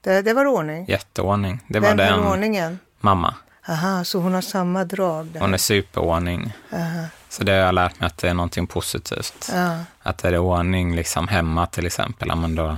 Det, 0.00 0.22
det 0.22 0.34
var 0.34 0.46
ordning. 0.46 0.84
Jätteordning. 0.88 1.60
Det 1.68 1.80
var 1.80 1.88
Vem 1.88 1.96
den 1.96 2.12
höll 2.14 2.32
ordningen? 2.32 2.78
mamma. 3.00 3.34
Aha, 3.68 4.04
så 4.04 4.18
hon 4.20 4.34
har 4.34 4.40
samma 4.40 4.84
drag 4.84 5.26
där. 5.26 5.40
Hon 5.40 5.54
är 5.54 5.58
superordning. 5.58 6.52
Aha, 6.72 7.04
Så 7.28 7.44
det 7.44 7.52
har 7.52 7.58
jag 7.58 7.74
lärt 7.74 8.00
mig 8.00 8.06
att 8.06 8.18
det 8.18 8.28
är 8.28 8.34
någonting 8.34 8.66
positivt. 8.66 9.50
ja. 9.52 9.78
Att 10.02 10.24
är 10.24 10.32
det 10.32 10.38
ordning 10.38 10.94
liksom 10.96 11.28
hemma 11.28 11.66
till 11.66 11.86
exempel, 11.86 12.28
ja, 12.28 12.34
men 12.34 12.54
då, 12.54 12.76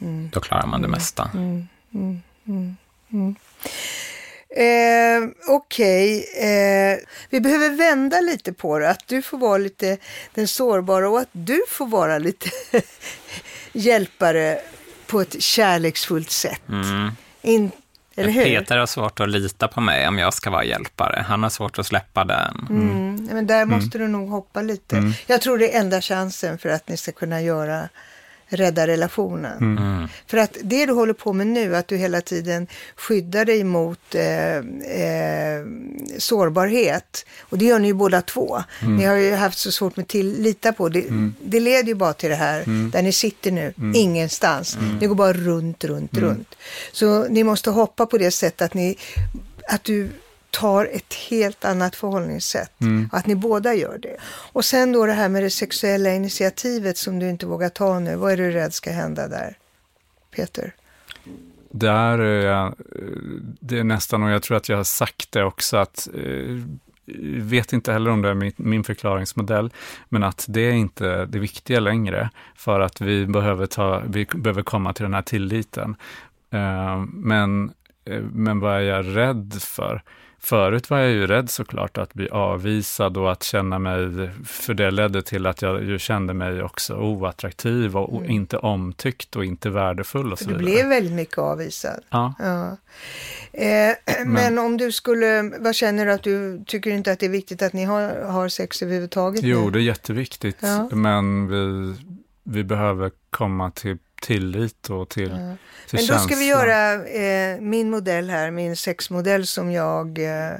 Mm. 0.00 0.30
då 0.32 0.40
klarar 0.40 0.66
man 0.66 0.82
det 0.82 0.88
mesta. 0.88 1.30
Eh, 4.56 5.28
Okej, 5.48 6.24
eh, 6.36 6.98
vi 7.30 7.40
behöver 7.40 7.70
vända 7.70 8.20
lite 8.20 8.52
på 8.52 8.78
det. 8.78 8.90
Att 8.90 9.08
du 9.08 9.22
får 9.22 9.38
vara 9.38 9.58
lite 9.58 9.96
den 10.34 10.48
sårbara 10.48 11.10
och 11.10 11.20
att 11.20 11.28
du 11.32 11.62
får 11.68 11.86
vara 11.86 12.18
lite 12.18 12.50
hjälpare 13.72 14.58
på 15.06 15.20
ett 15.20 15.42
kärleksfullt 15.42 16.30
sätt. 16.30 16.68
Mm. 16.68 17.10
In? 17.42 17.70
Peter 18.14 18.78
har 18.78 18.86
svårt 18.86 19.20
att 19.20 19.28
lita 19.28 19.68
på 19.68 19.80
mig 19.80 20.08
om 20.08 20.18
jag 20.18 20.34
ska 20.34 20.50
vara 20.50 20.64
hjälpare. 20.64 21.24
Han 21.28 21.42
har 21.42 21.50
svårt 21.50 21.78
att 21.78 21.86
släppa 21.86 22.24
den. 22.24 22.66
Mm. 22.70 23.16
nej, 23.16 23.34
Men 23.34 23.46
där 23.46 23.64
måste 23.64 23.98
du 23.98 24.08
nog 24.08 24.28
hoppa 24.28 24.62
lite. 24.62 25.12
Jag 25.26 25.40
tror 25.40 25.58
det 25.58 25.74
är 25.74 25.80
enda 25.80 26.00
chansen 26.00 26.58
för 26.58 26.68
att 26.68 26.88
ni 26.88 26.96
ska 26.96 27.12
kunna 27.12 27.42
göra 27.42 27.88
rädda 28.52 28.86
relationen. 28.86 29.58
Mm. 29.58 30.08
För 30.26 30.36
att 30.38 30.56
det 30.62 30.86
du 30.86 30.92
håller 30.92 31.12
på 31.12 31.32
med 31.32 31.46
nu, 31.46 31.76
att 31.76 31.88
du 31.88 31.96
hela 31.96 32.20
tiden 32.20 32.66
skyddar 32.96 33.44
dig 33.44 33.64
mot 33.64 34.14
eh, 34.14 34.56
eh, 34.56 35.66
sårbarhet. 36.18 37.26
Och 37.40 37.58
det 37.58 37.64
gör 37.64 37.78
ni 37.78 37.88
ju 37.88 37.94
båda 37.94 38.22
två. 38.22 38.62
Ni 38.80 39.04
har 39.04 39.16
ju 39.16 39.34
haft 39.34 39.58
så 39.58 39.72
svårt 39.72 39.96
med 39.96 40.08
till 40.08 40.42
lita 40.42 40.72
på. 40.72 40.88
Det, 40.88 41.04
det 41.44 41.60
leder 41.60 41.88
ju 41.88 41.94
bara 41.94 42.12
till 42.12 42.30
det 42.30 42.36
här 42.36 42.90
där 42.92 43.02
ni 43.02 43.12
sitter 43.12 43.50
nu, 43.50 43.74
ingenstans. 43.94 44.78
Ni 45.00 45.06
går 45.06 45.14
bara 45.14 45.32
runt, 45.32 45.84
runt, 45.84 46.18
runt. 46.18 46.54
Så 46.92 47.28
ni 47.28 47.44
måste 47.44 47.70
hoppa 47.70 48.06
på 48.06 48.18
det 48.18 48.30
sättet 48.30 48.62
att 48.62 48.74
ni, 48.74 48.96
att 49.68 49.84
du 49.84 50.10
tar 50.52 50.84
ett 50.84 51.14
helt 51.30 51.64
annat 51.64 51.96
förhållningssätt. 51.96 52.72
Och 53.12 53.18
att 53.18 53.26
ni 53.26 53.34
båda 53.34 53.74
gör 53.74 53.98
det. 53.98 54.16
Och 54.52 54.64
sen 54.64 54.92
då 54.92 55.06
det 55.06 55.12
här 55.12 55.28
med 55.28 55.42
det 55.42 55.50
sexuella 55.50 56.14
initiativet 56.14 56.98
som 56.98 57.18
du 57.18 57.30
inte 57.30 57.46
vågar 57.46 57.68
ta 57.68 57.98
nu. 57.98 58.16
Vad 58.16 58.32
är 58.32 58.36
du 58.36 58.50
rädd 58.50 58.74
ska 58.74 58.90
hända 58.90 59.28
där? 59.28 59.56
Peter? 60.36 60.74
Där 61.70 62.18
är 62.18 62.46
jag, 62.46 62.74
det 63.60 63.78
är 63.78 63.84
nästan, 63.84 64.22
och 64.22 64.30
jag 64.30 64.42
tror 64.42 64.56
att 64.56 64.68
jag 64.68 64.76
har 64.76 64.84
sagt 64.84 65.32
det 65.32 65.44
också, 65.44 65.76
att 65.76 66.08
eh, 66.14 66.58
vet 67.42 67.72
inte 67.72 67.92
heller 67.92 68.10
om 68.10 68.22
det 68.22 68.28
är 68.28 68.34
min, 68.34 68.52
min 68.56 68.84
förklaringsmodell, 68.84 69.70
men 70.08 70.22
att 70.22 70.46
det 70.48 70.60
är 70.60 70.72
inte 70.72 71.26
det 71.26 71.38
viktiga 71.38 71.80
längre, 71.80 72.30
för 72.54 72.80
att 72.80 73.00
vi 73.00 73.26
behöver, 73.26 73.66
ta, 73.66 74.02
vi 74.06 74.24
behöver 74.24 74.62
komma 74.62 74.92
till 74.92 75.02
den 75.02 75.14
här 75.14 75.22
tilliten. 75.22 75.96
Eh, 76.50 77.04
men, 77.12 77.72
eh, 78.04 78.22
men 78.32 78.60
vad 78.60 78.76
är 78.76 78.80
jag 78.80 79.16
rädd 79.16 79.54
för? 79.60 80.02
Förut 80.44 80.90
var 80.90 80.98
jag 80.98 81.10
ju 81.10 81.26
rädd 81.26 81.50
såklart 81.50 81.98
att 81.98 82.14
bli 82.14 82.28
avvisad 82.28 83.16
och 83.16 83.32
att 83.32 83.42
känna 83.42 83.78
mig, 83.78 84.30
för 84.46 84.74
det 84.74 84.90
ledde 84.90 85.22
till 85.22 85.46
att 85.46 85.62
jag 85.62 85.84
ju 85.84 85.98
kände 85.98 86.34
mig 86.34 86.62
också 86.62 86.94
oattraktiv 86.96 87.96
och 87.96 88.14
o- 88.14 88.24
inte 88.24 88.56
omtyckt 88.56 89.36
och 89.36 89.44
inte 89.44 89.70
värdefull 89.70 90.32
och 90.32 90.38
så 90.38 90.44
För 90.44 90.52
du 90.52 90.58
vidare. 90.58 90.74
blev 90.74 90.88
väldigt 90.88 91.12
mycket 91.12 91.38
avvisad. 91.38 92.00
Ja. 92.10 92.34
Ja. 92.38 92.76
Eh, 93.52 93.94
men 94.26 94.58
om 94.58 94.76
du 94.76 94.92
skulle, 94.92 95.42
vad 95.60 95.74
känner 95.74 96.06
du 96.06 96.12
att 96.12 96.22
du 96.22 96.64
tycker 96.66 96.90
inte 96.90 97.12
att 97.12 97.18
det 97.18 97.26
är 97.26 97.30
viktigt 97.30 97.62
att 97.62 97.72
ni 97.72 97.84
har, 97.84 98.22
har 98.22 98.48
sex 98.48 98.82
överhuvudtaget? 98.82 99.40
Jo, 99.44 99.64
nu? 99.64 99.70
det 99.70 99.78
är 99.78 99.82
jätteviktigt, 99.82 100.56
Ja. 100.60 100.88
men 100.92 101.48
vi, 101.48 101.94
vi 102.44 102.64
behöver 102.64 103.10
komma 103.30 103.70
till 103.70 103.98
tillit 104.22 104.90
och 104.90 105.08
till, 105.08 105.28
till 105.88 105.98
Men 105.98 106.06
då 106.06 106.18
ska 106.18 106.36
vi 106.36 106.46
göra 106.46 107.06
eh, 107.06 107.60
min 107.60 107.90
modell 107.90 108.30
här, 108.30 108.50
min 108.50 108.76
sexmodell 108.76 109.46
som 109.46 109.72
jag 109.72 110.18
eh, 110.18 110.54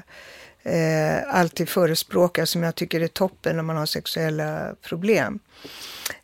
eh, 0.63 1.23
alltid 1.29 1.69
förespråkar, 1.69 2.45
som 2.45 2.63
jag 2.63 2.75
tycker 2.75 3.01
är 3.01 3.09
toppen 3.09 3.57
när 3.57 3.63
man 3.63 3.77
har 3.77 3.87
sexuella 3.87 4.75
problem. 4.83 5.39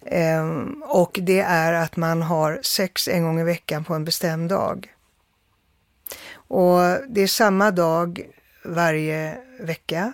Eh, 0.07 0.47
och 0.83 1.19
det 1.23 1.41
är 1.41 1.73
att 1.73 1.97
man 1.97 2.23
har 2.23 2.61
sex 2.63 3.09
en 3.09 3.23
gång 3.23 3.41
i 3.41 3.45
veckan 3.45 3.85
på 3.85 3.95
en 3.95 4.05
bestämd 4.05 4.51
dag. 4.51 4.95
Och 6.33 6.81
det 7.09 7.21
är 7.21 7.27
samma 7.27 7.71
dag 7.71 8.21
varje 8.65 9.39
vecka 9.61 10.13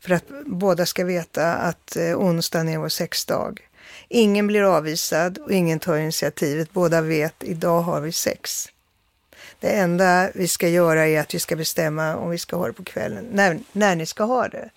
för 0.00 0.14
att 0.14 0.24
båda 0.46 0.86
ska 0.86 1.04
veta 1.04 1.54
att 1.54 1.96
eh, 1.96 2.18
onsdagen 2.18 2.68
är 2.68 2.78
vår 2.78 2.88
sexdag. 2.88 3.60
Ingen 4.08 4.46
blir 4.46 4.62
avvisad 4.62 5.38
och 5.38 5.52
ingen 5.52 5.78
tar 5.78 5.96
initiativet. 5.96 6.72
Båda 6.72 7.00
vet 7.00 7.34
idag 7.44 7.80
har 7.80 8.00
vi 8.00 8.12
sex. 8.12 8.68
Det 9.60 9.70
enda 9.70 10.30
vi 10.34 10.48
ska 10.48 10.68
göra 10.68 11.06
är 11.06 11.20
att 11.20 11.34
vi 11.34 11.38
ska 11.38 11.56
bestämma 11.56 12.16
om 12.16 12.30
vi 12.30 12.38
ska 12.38 12.56
ha 12.56 12.66
det 12.66 12.72
på 12.72 12.84
kvällen, 12.84 13.26
när, 13.32 13.58
när 13.72 13.96
ni 13.96 14.06
ska 14.06 14.24
ha 14.24 14.48
det. 14.48 14.70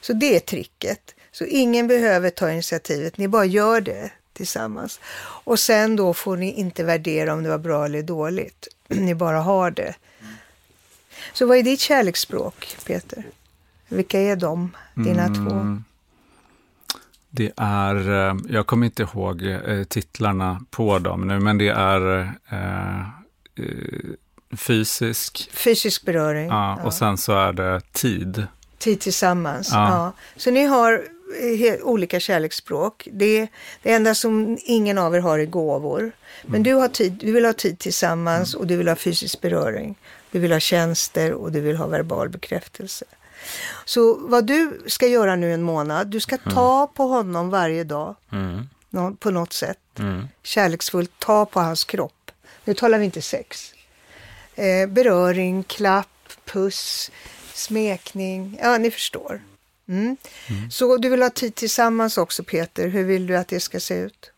Så 0.00 0.12
det 0.12 0.36
är 0.36 0.40
tricket. 0.40 1.14
Så 1.32 1.44
ingen 1.44 1.86
behöver 1.86 2.30
ta 2.30 2.50
initiativet, 2.50 3.18
ni 3.18 3.28
bara 3.28 3.44
gör 3.44 3.80
det 3.80 4.10
tillsammans. 4.32 5.00
Och 5.44 5.60
sen 5.60 5.96
då 5.96 6.14
får 6.14 6.36
ni 6.36 6.52
inte 6.52 6.84
värdera 6.84 7.32
om 7.32 7.42
det 7.42 7.48
var 7.48 7.58
bra 7.58 7.84
eller 7.84 8.02
dåligt. 8.02 8.68
Ni 8.88 9.14
bara 9.14 9.40
har 9.40 9.70
det. 9.70 9.94
Så 11.32 11.46
vad 11.46 11.58
är 11.58 11.62
ditt 11.62 11.80
kärleksspråk, 11.80 12.76
Peter? 12.86 13.24
Vilka 13.88 14.20
är 14.20 14.36
de, 14.36 14.76
dina 14.94 15.26
två? 15.26 15.82
Mm. 17.38 17.52
Det 17.56 17.62
är, 17.62 18.28
eh, 18.30 18.36
jag 18.48 18.66
kommer 18.66 18.86
inte 18.86 19.02
ihåg 19.02 19.42
eh, 19.42 19.84
titlarna 19.84 20.60
på 20.70 20.98
dem 20.98 21.28
nu, 21.28 21.40
men 21.40 21.58
det 21.58 21.68
är 21.68 22.20
eh, 22.50 23.00
eh, 23.00 23.06
fysisk, 24.56 25.50
Fysisk 25.52 26.04
beröring. 26.04 26.48
ja, 26.48 26.80
och 26.84 26.94
sen 26.94 27.16
så 27.18 27.32
är 27.32 27.52
det 27.52 27.80
tid. 27.92 28.46
Tid 28.78 29.00
tillsammans. 29.00 29.68
Ja. 29.72 29.88
Ja. 29.88 30.12
Så 30.36 30.50
ni 30.50 30.64
har 30.64 31.04
olika 31.82 32.20
kärleksspråk. 32.20 33.08
Det, 33.12 33.48
det 33.82 33.92
enda 33.92 34.14
som 34.14 34.58
ingen 34.64 34.98
av 34.98 35.14
er 35.14 35.20
har 35.20 35.38
är 35.38 35.46
gåvor. 35.46 36.12
Men 36.42 36.62
du, 36.62 36.74
har 36.74 36.88
tid, 36.88 37.12
du 37.12 37.32
vill 37.32 37.44
ha 37.44 37.52
tid 37.52 37.78
tillsammans 37.78 38.54
och 38.54 38.66
du 38.66 38.76
vill 38.76 38.88
ha 38.88 38.96
fysisk 38.96 39.40
beröring. 39.40 39.98
Du 40.30 40.38
vill 40.38 40.52
ha 40.52 40.60
tjänster 40.60 41.32
och 41.32 41.52
du 41.52 41.60
vill 41.60 41.76
ha 41.76 41.86
verbal 41.86 42.28
bekräftelse. 42.28 43.04
Så 43.84 44.28
vad 44.28 44.46
du 44.46 44.80
ska 44.86 45.06
göra 45.06 45.36
nu 45.36 45.54
en 45.54 45.62
månad, 45.62 46.08
du 46.08 46.20
ska 46.20 46.38
ta 46.38 46.86
på 46.94 47.02
honom 47.02 47.50
varje 47.50 47.84
dag 47.84 48.14
Mm. 48.32 49.16
på 49.16 49.30
något 49.30 49.52
sätt. 49.52 49.78
Mm. 49.98 50.28
Kärleksfullt 50.42 51.10
ta 51.18 51.46
på 51.46 51.60
hans 51.60 51.84
kropp. 51.84 52.30
Nu 52.64 52.74
talar 52.74 52.98
vi 52.98 53.04
inte 53.04 53.22
sex. 53.22 53.74
Eh, 54.54 54.88
beröring, 54.88 55.62
klapp, 55.62 56.08
puss, 56.44 57.10
smekning. 57.54 58.58
Ja, 58.62 58.78
ni 58.78 58.90
förstår. 58.90 59.40
Mm. 59.88 60.16
Så 60.70 60.96
du 60.96 61.08
vill 61.08 61.22
ha 61.22 61.30
tid 61.30 61.54
tillsammans 61.54 62.18
också 62.18 62.44
Peter. 62.44 62.88
Hur 62.88 63.04
vill 63.04 63.26
du 63.26 63.36
att 63.36 63.48
det 63.48 63.60
ska 63.60 63.80
se 63.80 63.94
ut? 63.94 64.30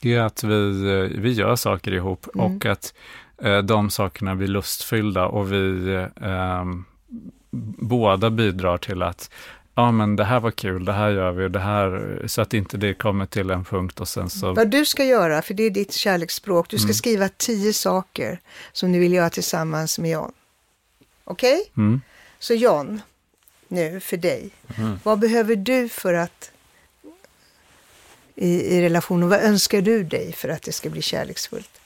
Det 0.00 0.14
är 0.14 0.20
att 0.20 0.44
vi, 0.44 0.82
eh, 0.90 1.20
vi 1.20 1.32
gör 1.32 1.56
saker 1.56 1.92
ihop 1.92 2.26
och 2.26 2.66
att 2.66 2.94
eh, 3.42 3.58
de 3.58 3.90
sakerna 3.90 4.34
blir 4.36 4.48
lustfyllda 4.48 5.26
och 5.26 5.52
vi 5.52 5.92
eh, 6.20 6.64
båda 7.78 8.30
bidrar 8.30 8.78
till 8.78 9.02
att 9.02 9.30
ja 9.74 9.90
men 9.90 10.16
det 10.16 10.24
här 10.24 10.40
var 10.40 10.50
kul, 10.50 10.84
det 10.84 10.92
här 10.92 11.10
gör 11.10 11.30
vi, 11.30 11.48
det 11.48 11.58
här, 11.60 12.22
så 12.26 12.40
att 12.42 12.54
inte 12.54 12.76
det 12.76 12.94
kommer 12.94 13.26
till 13.26 13.50
en 13.50 13.64
punkt 13.64 14.00
och 14.00 14.08
sen 14.08 14.30
så, 14.30 14.52
Vad 14.52 14.68
du 14.68 14.84
ska 14.86 15.04
göra, 15.04 15.42
för 15.42 15.54
det 15.54 15.62
är 15.62 15.70
ditt 15.70 15.92
kärleksspråk, 15.92 16.68
du 16.68 16.78
ska 16.78 16.92
skriva 16.92 17.28
tio 17.28 17.72
saker 17.72 18.38
som 18.72 18.92
du 18.92 18.98
vill 18.98 19.12
göra 19.12 19.30
tillsammans 19.30 19.98
med 19.98 20.10
John. 20.10 20.32
Okej? 21.24 21.70
mm, 21.76 22.00
Så 22.38 22.54
John, 22.54 23.00
nu 23.68 24.00
för 24.00 24.16
dig, 24.16 24.50
vad 25.02 25.18
behöver 25.18 25.56
du 25.56 25.88
för 25.88 26.14
att 26.14 26.50
i, 28.34 28.76
i 28.76 28.82
relationen, 28.82 29.28
vad 29.28 29.40
önskar 29.40 29.80
du 29.80 30.04
dig 30.04 30.32
för 30.32 30.48
att 30.48 30.62
det 30.62 30.72
ska 30.72 30.90
bli 30.90 31.02
kärleksfullt? 31.02 31.80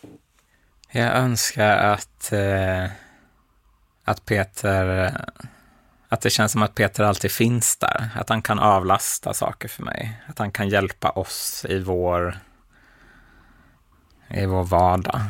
Jag 0.91 1.17
önskar 1.17 1.77
att, 1.77 2.33
eh, 2.33 2.85
att 4.09 4.25
Peter, 4.25 5.13
att 6.09 6.21
det 6.21 6.31
känns 6.31 6.53
som 6.53 6.63
att 6.63 6.75
Peter 6.75 7.05
alltid 7.05 7.31
finns 7.31 7.77
där. 7.77 8.11
Att 8.15 8.29
han 8.29 8.43
kan 8.43 8.59
avlasta 8.59 9.35
saker 9.35 9.69
för 9.69 9.83
mig. 9.83 10.23
Att 10.27 10.39
han 10.39 10.53
kan 10.53 10.69
hjälpa 10.69 11.11
oss 11.11 11.67
i 11.69 11.79
vår, 11.79 12.39
i 14.29 14.47
vår 14.47 14.65
vardag. 14.65 15.21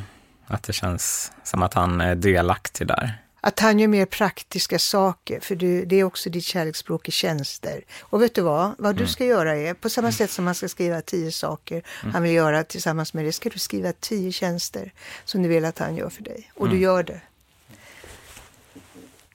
Att 0.46 0.62
det 0.62 0.72
känns 0.72 1.32
som 1.42 1.62
att 1.62 1.74
han 1.74 2.00
är 2.00 2.14
delaktig 2.14 2.86
där. 2.86 3.22
Att 3.40 3.60
han 3.60 3.78
gör 3.78 3.88
mer 3.88 4.06
praktiska 4.06 4.78
saker, 4.78 5.40
för 5.40 5.56
du, 5.56 5.84
det 5.84 5.96
är 5.96 6.04
också 6.04 6.30
ditt 6.30 6.44
kärleksspråk 6.44 7.08
i 7.08 7.10
tjänster. 7.10 7.84
Och 8.00 8.22
vet 8.22 8.34
du 8.34 8.42
vad? 8.42 8.74
Vad 8.78 8.96
du 8.96 9.06
ska 9.06 9.24
göra 9.24 9.56
är, 9.56 9.74
på 9.74 9.90
samma 9.90 10.12
sätt 10.12 10.30
som 10.30 10.44
man 10.44 10.54
ska 10.54 10.68
skriva 10.68 11.00
tio 11.00 11.32
saker 11.32 11.82
han 12.12 12.22
vill 12.22 12.32
göra 12.32 12.64
tillsammans 12.64 13.14
med 13.14 13.24
dig, 13.24 13.32
ska 13.32 13.48
du 13.48 13.58
skriva 13.58 13.92
tio 13.92 14.32
tjänster 14.32 14.92
som 15.24 15.42
du 15.42 15.48
vill 15.48 15.64
att 15.64 15.78
han 15.78 15.96
gör 15.96 16.08
för 16.08 16.22
dig. 16.22 16.52
Och 16.54 16.68
du 16.68 16.78
gör 16.78 17.02
det. 17.02 17.20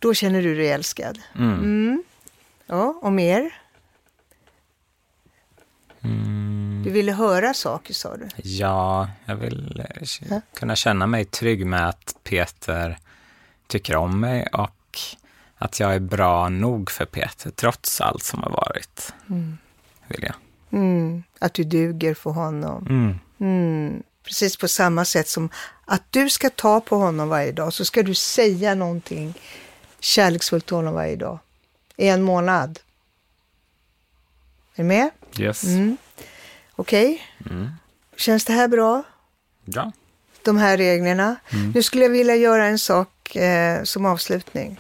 Då 0.04 0.14
känner 0.14 0.42
du 0.42 0.56
dig 0.56 0.70
älskad. 0.70 1.20
Mm. 1.36 2.04
Ja, 2.66 3.00
och 3.02 3.14
mer? 3.14 3.54
Mm. 6.02 6.82
Du 6.86 6.92
ville 6.92 7.12
höra 7.12 7.54
saker 7.54 7.94
sa 7.94 8.18
du. 8.18 8.28
Ja, 8.44 9.10
jag 9.26 9.36
vill 9.36 9.86
kunna 10.54 10.76
känna 10.76 11.08
mig 11.08 11.26
trygg 11.26 11.66
med 11.66 11.90
att 11.90 12.16
Peter 12.24 12.98
tycker 13.68 13.96
om 13.96 14.20
mig 14.20 14.48
och 14.54 15.00
att 15.56 15.80
jag 15.80 15.96
är 15.96 16.00
bra 16.00 16.50
nog 16.50 16.92
för 16.92 17.06
Peter 17.06 17.50
trots 17.50 18.02
allt 18.02 18.24
som 18.24 18.44
har 18.44 18.50
varit. 18.50 19.14
Vill 20.08 20.24
jag. 20.24 20.36
Mm, 20.80 21.24
att 21.40 21.54
du 21.54 21.64
duger 21.64 22.14
för 22.14 22.30
honom. 22.30 22.88
Mm. 22.90 23.20
Mm, 23.40 24.04
precis 24.24 24.58
på 24.58 24.68
samma 24.68 25.06
sätt 25.06 25.28
som 25.28 25.50
att 25.86 26.04
du 26.10 26.30
ska 26.30 26.50
ta 26.50 26.82
på 26.82 26.96
honom 26.96 27.30
varje 27.30 27.52
dag 27.52 27.74
så 27.74 27.86
ska 27.86 28.04
du 28.04 28.14
säga 28.14 28.76
någonting 28.76 29.34
kärleksfullt 30.04 30.66
till 30.66 30.76
honom 30.76 30.94
varje 30.94 31.16
dag. 31.16 31.40
I 31.98 32.08
en 32.08 32.22
månad. 32.22 32.80
Är 34.76 34.84
du 34.84 34.84
med? 34.84 35.10
Yes. 35.40 35.64
Mm. 35.64 35.98
Okej? 36.76 37.22
Känns 38.18 38.46
det 38.46 38.54
här 38.54 38.68
bra? 38.68 39.04
Ja. 39.66 39.92
De 40.44 40.58
här 40.58 40.78
reglerna. 40.78 41.36
Nu 41.74 41.84
skulle 41.84 42.04
jag 42.04 42.10
vilja 42.12 42.36
göra 42.36 42.66
en 42.66 42.80
sak 42.80 43.36
eh, 43.36 43.84
som 43.84 44.06
avslutning. 44.06 44.80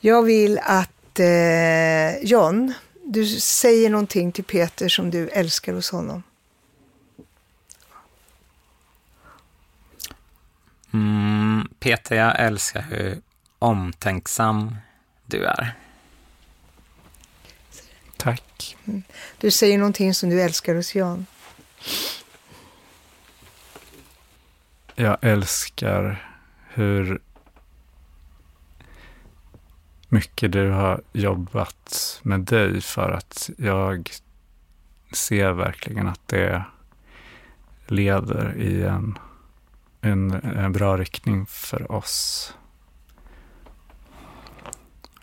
Jag 0.00 0.22
vill 0.22 0.58
att 0.58 1.18
eh, 1.18 2.18
John, 2.22 2.74
du 3.04 3.26
säger 3.40 3.90
någonting 3.90 4.32
till 4.32 4.44
Peter 4.44 4.88
som 4.88 5.10
du 5.10 5.28
älskar 5.28 5.72
hos 5.72 5.90
honom. 5.90 6.22
Mm, 10.92 11.68
Peter, 11.78 12.16
jag 12.16 12.40
älskar 12.40 12.82
hur 12.82 13.20
omtänksam 13.66 14.76
du 15.26 15.44
är. 15.44 15.74
Tack. 18.16 18.76
Du 19.38 19.50
säger 19.50 19.78
någonting 19.78 20.14
som 20.14 20.30
du 20.30 20.42
älskar 20.42 20.74
hos 20.74 20.94
Jan. 20.94 21.26
Jag 24.94 25.16
älskar 25.20 26.32
hur 26.68 27.20
mycket 30.08 30.52
du 30.52 30.70
har 30.70 31.02
jobbat 31.12 32.20
med 32.22 32.40
dig 32.40 32.80
för 32.80 33.10
att 33.10 33.50
jag 33.58 34.10
ser 35.12 35.52
verkligen 35.52 36.08
att 36.08 36.28
det 36.28 36.64
leder 37.86 38.56
i 38.56 38.82
en, 38.82 39.18
en, 40.00 40.32
en 40.32 40.72
bra 40.72 40.96
riktning 40.96 41.46
för 41.46 41.92
oss. 41.92 42.54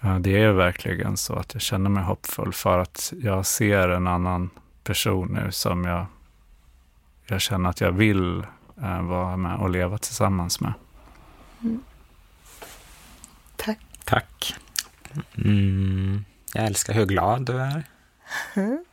Ja, 0.05 0.19
Det 0.19 0.37
är 0.37 0.51
verkligen 0.51 1.17
så 1.17 1.35
att 1.35 1.53
jag 1.53 1.61
känner 1.61 1.89
mig 1.89 2.03
hoppfull 2.03 2.53
för 2.53 2.79
att 2.79 3.13
jag 3.21 3.45
ser 3.45 3.89
en 3.89 4.07
annan 4.07 4.49
person 4.83 5.39
nu 5.43 5.51
som 5.51 5.83
jag, 5.83 6.05
jag 7.25 7.41
känner 7.41 7.69
att 7.69 7.81
jag 7.81 7.91
vill 7.91 8.45
eh, 8.81 9.01
vara 9.01 9.37
med 9.37 9.55
och 9.55 9.69
leva 9.69 9.97
tillsammans 9.97 10.59
med. 10.59 10.73
Tack. 13.55 13.79
Tack. 14.05 14.55
Mm, 15.37 16.25
jag 16.53 16.65
älskar 16.65 16.93
hur 16.93 17.05
glad 17.05 17.45
du 17.45 17.53
är. 17.53 17.83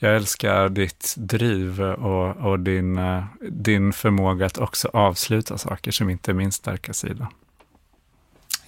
Jag 0.00 0.16
älskar 0.16 0.68
ditt 0.68 1.14
driv 1.16 1.82
och, 1.82 2.36
och 2.36 2.60
din, 2.60 2.98
eh, 2.98 3.24
din 3.40 3.92
förmåga 3.92 4.46
att 4.46 4.58
också 4.58 4.88
avsluta 4.88 5.58
saker 5.58 5.90
som 5.90 6.10
inte 6.10 6.30
är 6.30 6.34
min 6.34 6.52
starka 6.52 6.92
sida. 6.92 7.28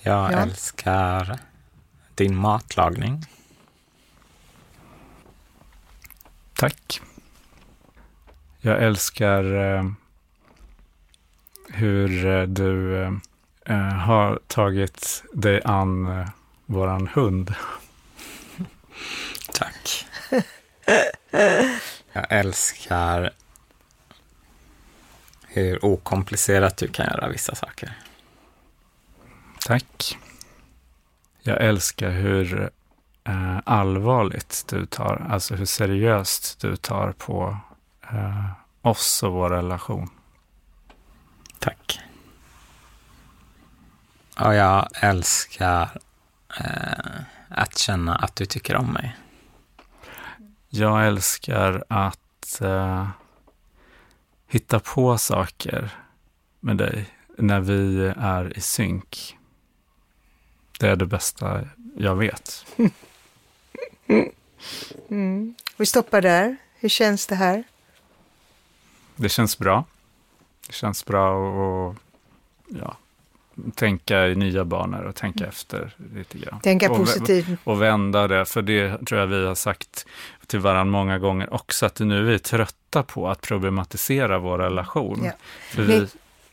Jag 0.03 0.33
Ja. 0.33 0.39
älskar 0.39 1.39
din 2.15 2.37
matlagning. 2.37 3.25
Tack. 6.55 7.01
Jag 8.61 8.83
älskar 8.83 9.55
eh, 9.77 9.91
hur 11.69 12.27
eh, 12.27 12.43
du 12.43 13.03
eh, 13.03 13.13
eh, 13.67 13.77
har 13.79 14.41
tagit 14.47 15.25
dig 15.33 15.63
an 15.65 16.07
eh, 16.21 16.29
våran 16.67 17.09
hund. 17.15 17.55
Tack. 19.53 20.07
Jag 22.13 22.27
älskar 22.29 23.31
hur 25.47 25.85
okomplicerat 25.85 26.77
du 26.77 26.89
kan 26.89 27.07
göra 27.07 27.29
vissa 27.29 27.55
saker. 27.55 27.93
Tack. 29.67 30.19
Jag 31.43 31.61
älskar 31.61 32.11
hur 32.11 32.71
eh, 33.25 33.59
allvarligt 33.65 34.65
du 34.69 34.87
tar, 34.87 35.27
alltså 35.31 35.55
hur 35.55 35.65
seriöst 35.65 36.61
du 36.61 36.77
tar 36.77 37.13
på 37.13 37.57
eh, 38.03 38.51
oss 38.83 39.23
och 39.23 39.33
vår 39.33 39.51
relation. 39.51 40.11
Tack. 41.59 42.01
Och 44.39 44.55
jag 44.55 44.89
älskar 44.95 45.99
eh, 46.61 47.21
att 47.49 47.79
känna 47.79 48.17
att 48.17 48.37
du 48.37 48.47
tycker 48.47 48.77
om 48.77 48.93
mig. 48.93 49.17
Jag 50.69 51.07
älskar 51.07 51.85
att 51.89 52.61
eh, 52.61 53.09
hitta 54.47 54.81
på 54.81 55.19
saker 55.19 55.91
med 56.61 56.77
dig 56.77 57.09
när 57.39 57.61
vi 57.61 58.13
är 58.17 58.59
i 58.59 58.61
synk. 58.61 59.37
Det 60.81 60.89
är 60.89 60.97
det 60.97 61.07
bästa 61.07 61.61
jag 61.97 62.17
vet. 62.17 62.67
Vi 65.77 65.87
stoppar 65.87 66.21
där. 66.21 66.57
Hur 66.79 66.89
känns 66.89 67.27
det 67.27 67.35
här? 67.35 67.65
Det 69.17 69.29
känns 69.29 69.59
bra. 69.59 69.85
Det 70.67 70.73
känns 70.73 71.05
bra 71.05 71.91
att 71.91 71.97
ja, 72.69 72.97
tänka 73.75 74.29
i 74.29 74.35
nya 74.35 74.65
banor 74.65 75.03
och 75.03 75.15
tänka 75.15 75.47
efter 75.47 75.97
lite 76.15 76.39
grann. 76.39 76.61
Tänka 76.61 76.91
och, 76.91 76.97
positivt. 76.97 77.47
Och 77.65 77.83
vända 77.83 78.29
det, 78.29 78.45
för 78.45 78.63
det 78.63 79.07
tror 79.07 79.21
jag 79.21 79.27
vi 79.27 79.47
har 79.47 79.55
sagt 79.55 80.07
till 80.47 80.61
varandra 80.61 80.85
många 80.99 81.19
gånger 81.19 81.55
också, 81.55 81.87
att 81.87 81.99
nu 81.99 82.19
är 82.19 82.23
vi 82.23 82.39
trötta 82.39 83.03
på 83.03 83.29
att 83.29 83.41
problematisera 83.41 84.39
vår 84.39 84.59
relation. 84.59 85.21
Ja. 85.25 85.33
Ni- 85.77 85.83
vi, 85.83 86.09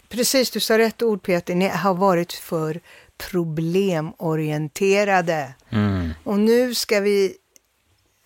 Precis, 0.09 0.51
du 0.51 0.59
sa 0.59 0.77
rätt 0.77 1.01
ord 1.01 1.21
Peter. 1.21 1.55
Ni 1.55 1.67
har 1.67 1.93
varit 1.93 2.33
för 2.33 2.79
problemorienterade. 3.17 5.53
Mm. 5.69 6.09
Och 6.23 6.39
nu 6.39 6.75
ska 6.75 6.99
vi 6.99 7.35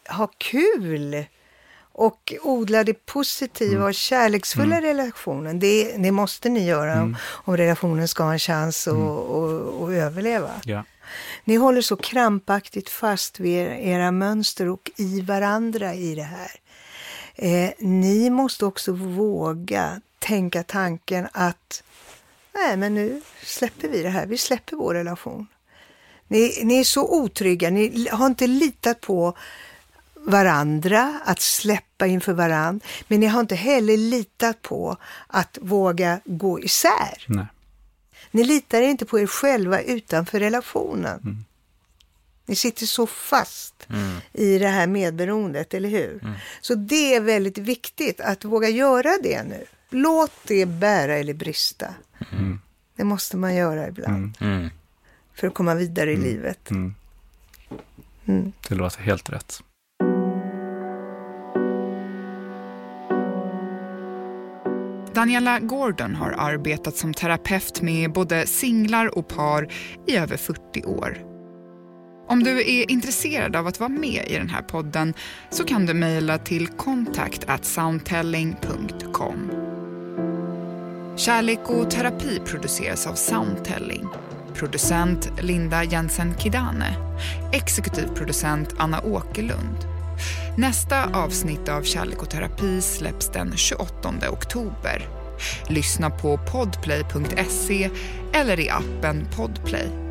ha 0.10 0.28
kul 0.38 1.26
och 1.94 2.34
odla 2.44 2.84
det 2.84 3.06
positiva 3.06 3.86
och 3.86 3.96
kärleksfulla 3.96 4.82
relationen. 4.82 5.60
Det, 5.60 5.96
det 5.98 6.12
måste 6.12 6.50
ni 6.50 6.66
göra 6.66 7.02
om, 7.02 7.18
om 7.28 7.58
relationen 7.58 8.08
ska 8.08 8.24
ha 8.24 8.34
en 8.34 8.40
chans 8.40 8.88
att 8.88 8.96
att 9.82 9.90
överleva. 9.90 10.52
ja. 10.64 10.84
Ni 11.44 11.56
håller 11.56 11.82
så 11.82 11.96
krampaktigt 11.96 12.90
fast 12.90 13.40
vid 13.40 13.54
er- 13.58 13.70
era 13.70 14.12
mönster 14.12 14.70
och 14.70 14.92
i 14.98 15.22
varandra 15.22 15.94
i 15.94 16.16
det 16.16 16.24
här. 16.24 16.52
Eh, 17.36 17.72
ni 17.80 18.30
måste 18.30 18.66
också 18.66 18.92
våga 18.92 20.02
tänka 20.20 20.64
tanken 20.64 21.28
att 21.32 21.84
nej 22.54 22.78
men 22.78 22.94
nu 22.94 23.22
släpper 23.44 23.88
vi 23.88 24.04
det 24.04 24.10
här, 24.10 24.26
vi 24.26 24.38
släpper 24.38 24.76
vår 24.76 24.94
relation. 24.94 25.48
Ni, 26.28 26.62
ni 26.64 26.80
är 26.80 26.84
så 26.84 27.22
otrygga, 27.24 27.70
ni 27.70 28.08
har 28.12 28.26
inte 28.26 28.48
litat 28.48 29.02
på 29.02 29.38
varandra, 30.16 31.20
att 31.26 31.42
släppa 31.42 32.08
inför 32.08 32.34
varandra. 32.34 32.86
Men 33.08 33.20
ni 33.20 33.26
har 33.26 33.40
inte 33.40 33.56
heller 33.56 33.98
litat 33.98 34.62
på 34.62 34.98
att 35.28 35.58
våga 35.62 36.20
gå 36.26 36.60
isär. 36.60 37.26
Nej. 37.28 37.46
Ni 38.32 38.44
litar 38.44 38.82
inte 38.82 39.06
på 39.06 39.20
er 39.20 39.28
själva 39.28 39.82
utanför 39.82 40.40
relationen. 40.40 41.46
Ni 42.46 42.56
sitter 42.56 42.86
så 42.86 43.08
fast 43.08 43.88
i 44.34 44.58
det 44.58 44.68
här 44.68 44.88
medberoendet, 44.88 45.74
eller 45.74 45.90
hur? 45.90 46.38
Så 46.62 46.76
det 46.76 47.16
är 47.16 47.22
väldigt 47.22 47.58
viktigt 47.58 48.22
att 48.22 48.46
våga 48.46 48.70
göra 48.70 49.18
det 49.24 49.44
nu. 49.44 49.66
Låt 49.90 50.32
det 50.44 50.66
bära 50.66 51.14
eller 51.14 51.34
brista. 51.34 51.94
Det 52.96 53.04
måste 53.04 53.38
man 53.38 53.56
göra 53.56 53.88
ibland 53.88 54.38
Mm. 54.40 54.70
för 55.34 55.48
att 55.48 55.54
komma 55.54 55.76
vidare 55.76 56.12
i 56.12 56.18
livet. 56.18 56.70
Mm. 56.72 56.94
Det 58.70 58.76
låter 58.76 59.02
helt 59.02 59.30
rätt. 59.30 59.62
Daniela 65.14 65.60
Gordon 65.60 66.16
har 66.16 66.32
arbetat 66.38 66.96
som 66.96 67.14
terapeut 67.14 67.82
med 67.82 68.12
både 68.14 68.48
singlar 68.48 69.18
och 69.18 69.28
par 69.28 69.68
i 70.08 70.16
över 70.18 70.38
40 70.38 70.84
år. 70.86 71.18
Om 72.28 72.44
du 72.44 72.60
är 72.60 72.92
intresserad 72.92 73.56
av 73.56 73.68
att 73.68 73.80
vara 73.80 73.90
med 73.90 74.26
i 74.28 74.34
den 74.38 74.50
här 74.50 74.62
podden 74.62 75.14
så 75.50 75.64
kan 75.64 75.86
du 75.86 75.94
mejla 75.94 76.38
till 76.38 76.68
kontakt 76.68 77.66
soundtelling.com. 77.66 79.52
Kärlek 81.16 81.60
och 81.70 81.92
terapi 81.92 82.40
produceras 82.46 83.08
av 83.08 83.14
Soundtelling. 83.14 84.08
Producent 84.54 85.32
Linda 85.42 85.84
Jensen 85.84 86.34
Kidane. 86.38 86.96
Exekutiv 87.52 88.08
producent 88.16 88.76
Anna 88.78 89.02
Åkerlund. 89.02 89.78
Nästa 90.58 91.06
avsnitt 91.14 91.70
av 91.70 91.82
Kärlek 91.82 92.22
och 92.22 92.30
terapi 92.30 92.82
släpps 92.82 93.30
den 93.30 93.58
28 93.58 94.14
oktober. 94.32 95.08
Lyssna 95.68 96.10
på 96.10 96.38
podplay.se 96.38 97.90
eller 98.34 98.60
i 98.60 98.70
appen 98.70 99.28
Podplay. 99.36 100.11